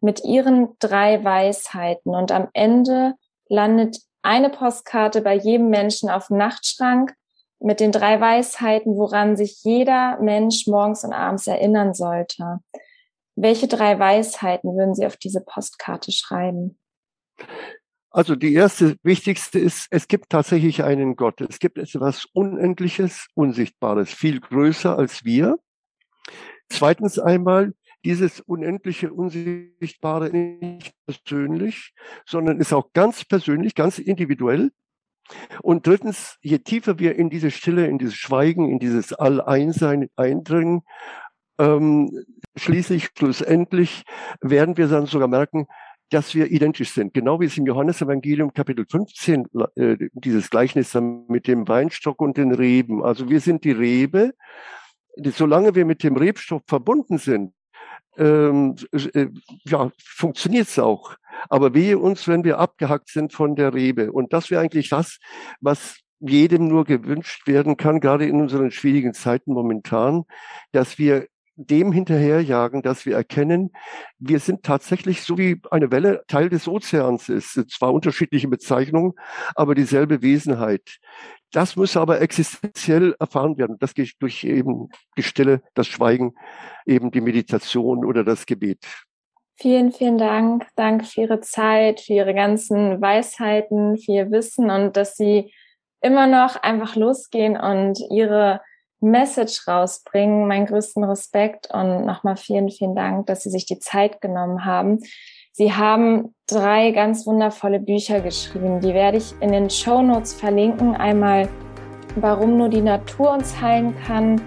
mit 0.00 0.24
Ihren 0.24 0.76
drei 0.80 1.22
Weisheiten 1.22 2.14
und 2.14 2.32
am 2.32 2.48
Ende 2.52 3.14
landet 3.48 3.98
eine 4.22 4.50
Postkarte 4.50 5.22
bei 5.22 5.36
jedem 5.36 5.70
Menschen 5.70 6.10
auf 6.10 6.26
dem 6.26 6.36
Nachtschrank 6.36 7.14
mit 7.60 7.78
den 7.78 7.92
drei 7.92 8.20
Weisheiten, 8.20 8.96
woran 8.96 9.36
sich 9.36 9.62
jeder 9.62 10.18
Mensch 10.20 10.66
morgens 10.66 11.04
und 11.04 11.12
abends 11.12 11.46
erinnern 11.46 11.94
sollte. 11.94 12.58
Welche 13.36 13.68
drei 13.68 13.98
Weisheiten 13.98 14.76
würden 14.76 14.94
Sie 14.94 15.06
auf 15.06 15.16
diese 15.16 15.42
Postkarte 15.42 16.10
schreiben? 16.10 16.78
Also 18.10 18.34
die 18.34 18.54
erste, 18.54 18.96
wichtigste 19.02 19.58
ist, 19.58 19.88
es 19.90 20.08
gibt 20.08 20.30
tatsächlich 20.30 20.82
einen 20.82 21.16
Gott. 21.16 21.42
Es 21.42 21.58
gibt 21.58 21.76
etwas 21.76 22.24
Unendliches, 22.32 23.26
Unsichtbares, 23.34 24.10
viel 24.10 24.40
größer 24.40 24.96
als 24.96 25.24
wir. 25.26 25.58
Zweitens 26.70 27.18
einmal, 27.18 27.74
dieses 28.06 28.40
unendliche, 28.40 29.12
unsichtbare 29.12 30.30
nicht 30.30 30.94
persönlich, 31.04 31.92
sondern 32.24 32.58
ist 32.58 32.72
auch 32.72 32.92
ganz 32.94 33.24
persönlich, 33.26 33.74
ganz 33.74 33.98
individuell. 33.98 34.70
Und 35.60 35.86
drittens, 35.86 36.38
je 36.40 36.58
tiefer 36.58 36.98
wir 36.98 37.16
in 37.16 37.30
diese 37.30 37.50
Stille, 37.50 37.86
in 37.86 37.98
dieses 37.98 38.14
Schweigen, 38.14 38.70
in 38.70 38.78
dieses 38.78 39.12
All-Einsein 39.12 40.08
eindringen, 40.16 40.82
ähm, 41.58 42.24
schließlich, 42.56 43.10
schlussendlich 43.16 44.04
werden 44.40 44.76
wir 44.76 44.88
dann 44.88 45.06
sogar 45.06 45.28
merken, 45.28 45.66
dass 46.10 46.34
wir 46.34 46.50
identisch 46.50 46.92
sind. 46.92 47.14
Genau 47.14 47.40
wie 47.40 47.46
es 47.46 47.58
im 47.58 47.66
Johannesevangelium 47.66 48.52
Kapitel 48.52 48.86
15 48.88 49.46
äh, 49.74 49.96
dieses 50.12 50.50
Gleichnis 50.50 50.96
mit 51.28 51.48
dem 51.48 51.66
Weinstock 51.66 52.20
und 52.20 52.36
den 52.36 52.52
Reben. 52.52 53.02
Also 53.02 53.28
wir 53.28 53.40
sind 53.40 53.64
die 53.64 53.72
Rebe. 53.72 54.34
Solange 55.16 55.74
wir 55.74 55.84
mit 55.84 56.02
dem 56.02 56.16
Rebstock 56.16 56.62
verbunden 56.66 57.18
sind, 57.18 57.54
ähm, 58.18 58.76
äh, 58.92 59.28
ja, 59.64 59.90
funktioniert 59.98 60.68
es 60.68 60.78
auch. 60.78 61.16
Aber 61.48 61.74
wehe 61.74 61.98
uns, 61.98 62.28
wenn 62.28 62.44
wir 62.44 62.58
abgehackt 62.58 63.08
sind 63.08 63.32
von 63.32 63.56
der 63.56 63.74
Rebe. 63.74 64.12
Und 64.12 64.32
das 64.32 64.50
wäre 64.50 64.60
eigentlich 64.60 64.90
das, 64.90 65.18
was 65.60 65.98
jedem 66.20 66.68
nur 66.68 66.84
gewünscht 66.84 67.46
werden 67.46 67.76
kann, 67.76 68.00
gerade 68.00 68.26
in 68.26 68.40
unseren 68.40 68.70
schwierigen 68.70 69.12
Zeiten 69.12 69.52
momentan, 69.52 70.24
dass 70.72 70.98
wir 70.98 71.26
dem 71.56 71.90
hinterherjagen, 71.90 72.82
dass 72.82 73.06
wir 73.06 73.16
erkennen, 73.16 73.72
wir 74.18 74.38
sind 74.38 74.62
tatsächlich 74.62 75.22
so 75.22 75.38
wie 75.38 75.60
eine 75.70 75.90
Welle 75.90 76.22
Teil 76.28 76.48
des 76.48 76.68
Ozeans 76.68 77.28
ist. 77.28 77.70
Zwar 77.70 77.92
unterschiedliche 77.92 78.48
Bezeichnungen, 78.48 79.12
aber 79.54 79.74
dieselbe 79.74 80.22
Wesenheit. 80.22 80.98
Das 81.52 81.76
muss 81.76 81.96
aber 81.96 82.20
existenziell 82.20 83.14
erfahren 83.18 83.56
werden. 83.56 83.76
Das 83.80 83.94
geht 83.94 84.14
durch 84.20 84.44
eben 84.44 84.88
die 85.16 85.22
Stille, 85.22 85.62
das 85.74 85.86
Schweigen, 85.86 86.34
eben 86.84 87.10
die 87.10 87.20
Meditation 87.20 88.04
oder 88.04 88.24
das 88.24 88.46
Gebet. 88.46 88.84
Vielen, 89.58 89.90
vielen 89.90 90.18
Dank. 90.18 90.66
Danke 90.76 91.06
für 91.06 91.22
Ihre 91.22 91.40
Zeit, 91.40 92.00
für 92.00 92.12
Ihre 92.12 92.34
ganzen 92.34 93.00
Weisheiten, 93.00 93.96
für 93.96 94.12
Ihr 94.12 94.30
Wissen 94.30 94.70
und 94.70 94.98
dass 94.98 95.16
Sie 95.16 95.50
immer 96.02 96.26
noch 96.26 96.56
einfach 96.56 96.94
losgehen 96.94 97.56
und 97.56 97.98
Ihre 98.10 98.60
Message 99.10 99.66
rausbringen. 99.66 100.46
Mein 100.46 100.66
größten 100.66 101.04
Respekt 101.04 101.68
und 101.72 102.04
nochmal 102.04 102.36
vielen, 102.36 102.68
vielen 102.68 102.94
Dank, 102.94 103.26
dass 103.26 103.42
Sie 103.42 103.50
sich 103.50 103.66
die 103.66 103.78
Zeit 103.78 104.20
genommen 104.20 104.64
haben. 104.64 105.00
Sie 105.52 105.72
haben 105.72 106.34
drei 106.46 106.90
ganz 106.90 107.26
wundervolle 107.26 107.80
Bücher 107.80 108.20
geschrieben. 108.20 108.80
Die 108.80 108.92
werde 108.92 109.18
ich 109.18 109.34
in 109.40 109.52
den 109.52 109.70
Show 109.70 110.02
Notes 110.02 110.34
verlinken. 110.34 110.94
Einmal, 110.94 111.48
warum 112.16 112.58
nur 112.58 112.68
die 112.68 112.82
Natur 112.82 113.30
uns 113.32 113.58
heilen 113.60 113.94
kann, 114.06 114.40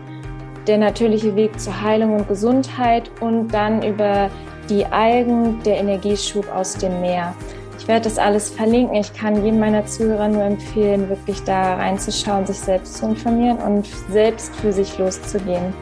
der 0.68 0.78
natürliche 0.78 1.36
Weg 1.36 1.60
zur 1.60 1.82
Heilung 1.82 2.16
und 2.16 2.28
Gesundheit 2.28 3.10
und 3.22 3.48
dann 3.48 3.82
über 3.82 4.30
die 4.70 4.86
Algen, 4.86 5.64
der 5.64 5.80
Energieschub 5.80 6.48
aus 6.50 6.76
dem 6.76 7.02
Meer. 7.02 7.34
Ich 7.80 7.88
werde 7.88 8.04
das 8.04 8.20
alles 8.20 8.50
verlinken. 8.50 8.96
Ich 8.96 9.14
kann 9.14 9.44
jedem 9.44 9.60
meiner 9.60 9.86
Zuhörer 9.86 10.28
nur 10.28 10.44
empfehlen, 10.44 11.10
wirklich 11.10 11.42
da 11.44 11.76
reinzuschauen, 11.76 12.46
sich 12.46 12.60
selbst 12.60 12.98
zu 12.98 13.08
informieren 13.08 13.58
und 13.58 13.88
selbst 14.12 14.56
für 14.58 14.72
sich 14.72 14.98
loszugehen. 15.00 15.74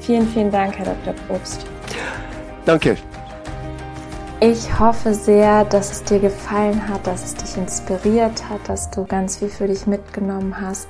Vielen, 0.00 0.26
vielen 0.28 0.50
Dank, 0.50 0.76
Herr 0.76 0.86
Dr. 0.86 1.14
Probst. 1.26 1.64
Danke. 2.64 2.96
Ich 4.40 4.78
hoffe 4.78 5.14
sehr, 5.14 5.64
dass 5.64 5.92
es 5.92 6.04
dir 6.04 6.18
gefallen 6.18 6.88
hat, 6.88 7.06
dass 7.06 7.24
es 7.24 7.34
dich 7.36 7.56
inspiriert 7.56 8.48
hat, 8.50 8.68
dass 8.68 8.90
du 8.90 9.04
ganz 9.04 9.38
viel 9.38 9.48
für 9.48 9.66
dich 9.66 9.86
mitgenommen 9.86 10.60
hast. 10.60 10.88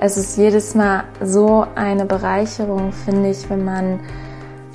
Es 0.00 0.16
ist 0.16 0.36
jedes 0.36 0.74
Mal 0.74 1.04
so 1.20 1.64
eine 1.76 2.06
Bereicherung, 2.06 2.92
finde 2.92 3.30
ich, 3.30 3.48
wenn 3.48 3.64
man 3.64 4.00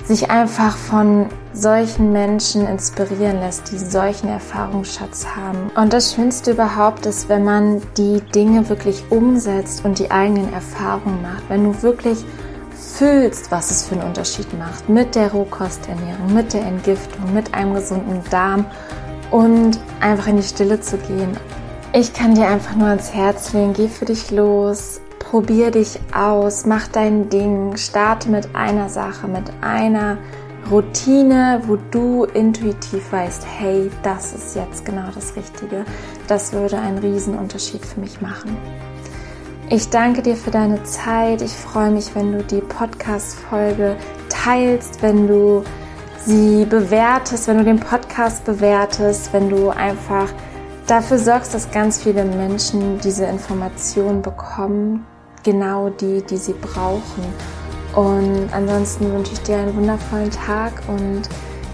sich 0.08 0.30
einfach 0.30 0.74
von 0.74 1.26
solchen 1.52 2.12
Menschen 2.12 2.66
inspirieren 2.66 3.40
lässt, 3.40 3.70
die 3.70 3.78
solchen 3.78 4.30
Erfahrungsschatz 4.30 5.26
haben. 5.36 5.70
Und 5.76 5.92
das 5.92 6.14
Schönste 6.14 6.52
überhaupt 6.52 7.04
ist, 7.04 7.28
wenn 7.28 7.44
man 7.44 7.82
die 7.98 8.22
Dinge 8.34 8.66
wirklich 8.70 9.04
umsetzt 9.10 9.84
und 9.84 9.98
die 9.98 10.10
eigenen 10.10 10.50
Erfahrungen 10.54 11.20
macht. 11.20 11.42
Wenn 11.50 11.64
du 11.64 11.82
wirklich 11.82 12.24
fühlst, 12.72 13.50
was 13.50 13.70
es 13.70 13.86
für 13.86 13.96
einen 13.96 14.08
Unterschied 14.08 14.46
macht 14.58 14.88
mit 14.88 15.14
der 15.14 15.30
Rohkosternährung, 15.30 16.32
mit 16.32 16.54
der 16.54 16.62
Entgiftung, 16.62 17.34
mit 17.34 17.52
einem 17.52 17.74
gesunden 17.74 18.22
Darm 18.30 18.64
und 19.30 19.78
einfach 20.00 20.28
in 20.28 20.38
die 20.38 20.42
Stille 20.42 20.80
zu 20.80 20.96
gehen. 20.96 21.36
Ich 21.92 22.14
kann 22.14 22.34
dir 22.34 22.48
einfach 22.48 22.76
nur 22.76 22.88
ans 22.88 23.12
Herz 23.12 23.52
legen, 23.52 23.74
geh 23.74 23.88
für 23.88 24.06
dich 24.06 24.30
los, 24.30 25.02
probier 25.30 25.70
dich 25.70 26.00
aus, 26.14 26.64
mach 26.64 26.88
dein 26.88 27.28
Ding, 27.28 27.76
starte 27.76 28.30
mit 28.30 28.54
einer 28.54 28.88
Sache, 28.88 29.28
mit 29.28 29.52
einer 29.60 30.16
Routine, 30.70 31.60
wo 31.66 31.76
du 31.76 32.24
intuitiv 32.24 33.12
weißt, 33.12 33.46
hey, 33.58 33.90
das 34.02 34.32
ist 34.32 34.56
jetzt 34.56 34.86
genau 34.86 35.10
das 35.14 35.36
Richtige. 35.36 35.84
Das 36.28 36.54
würde 36.54 36.78
einen 36.78 36.98
riesen 36.98 37.36
Unterschied 37.36 37.84
für 37.84 38.00
mich 38.00 38.22
machen. 38.22 38.56
Ich 39.68 39.90
danke 39.90 40.22
dir 40.22 40.34
für 40.34 40.50
deine 40.50 40.82
Zeit. 40.84 41.42
Ich 41.42 41.52
freue 41.52 41.90
mich, 41.90 42.14
wenn 42.14 42.32
du 42.32 42.42
die 42.42 42.62
Podcast-Folge 42.62 43.96
teilst, 44.30 45.02
wenn 45.02 45.28
du 45.28 45.62
sie 46.24 46.64
bewertest, 46.64 47.48
wenn 47.48 47.58
du 47.58 47.64
den 47.64 47.80
Podcast 47.80 48.46
bewertest, 48.46 49.30
wenn 49.34 49.50
du 49.50 49.68
einfach 49.68 50.32
dafür 50.86 51.18
sorgst, 51.18 51.52
dass 51.52 51.70
ganz 51.70 52.02
viele 52.02 52.24
Menschen 52.24 52.98
diese 53.00 53.26
Information 53.26 54.22
bekommen, 54.22 55.06
genau 55.42 55.88
die, 55.88 56.22
die 56.22 56.36
sie 56.36 56.54
brauchen. 56.54 57.24
Und 57.94 58.48
ansonsten 58.52 59.12
wünsche 59.12 59.32
ich 59.32 59.40
dir 59.40 59.56
einen 59.56 59.76
wundervollen 59.76 60.30
Tag 60.30 60.82
und 60.88 61.22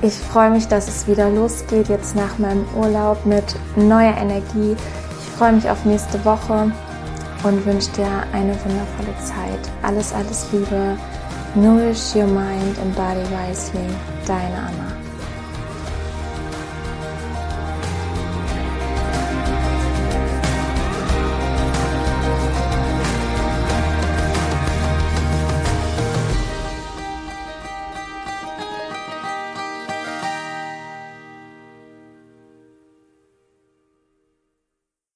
ich 0.03 0.15
freue 0.15 0.51
mich, 0.51 0.69
dass 0.69 0.89
es 0.89 1.07
wieder 1.09 1.31
losgeht 1.31 1.89
jetzt 1.89 2.15
nach 2.15 2.39
meinem 2.39 2.65
Urlaub 2.77 3.25
mit 3.25 3.45
neuer 3.77 4.15
Energie. 4.17 4.77
Ich 5.19 5.39
freue 5.39 5.53
mich 5.53 5.69
auf 5.69 5.85
nächste 5.85 6.23
Woche 6.25 6.71
und 7.43 7.67
wünsche 7.67 7.91
dir 7.93 8.09
eine 8.33 8.53
wundervolle 8.65 9.17
Zeit. 9.23 9.71
Alles, 9.83 10.13
alles 10.13 10.47
Liebe. 10.53 10.97
Nourish 11.55 12.15
your 12.15 12.27
mind 12.27 12.79
and 12.81 12.95
body 12.95 13.25
wisely. 13.31 13.87
Deine 14.27 14.57
Anna. 14.57 14.84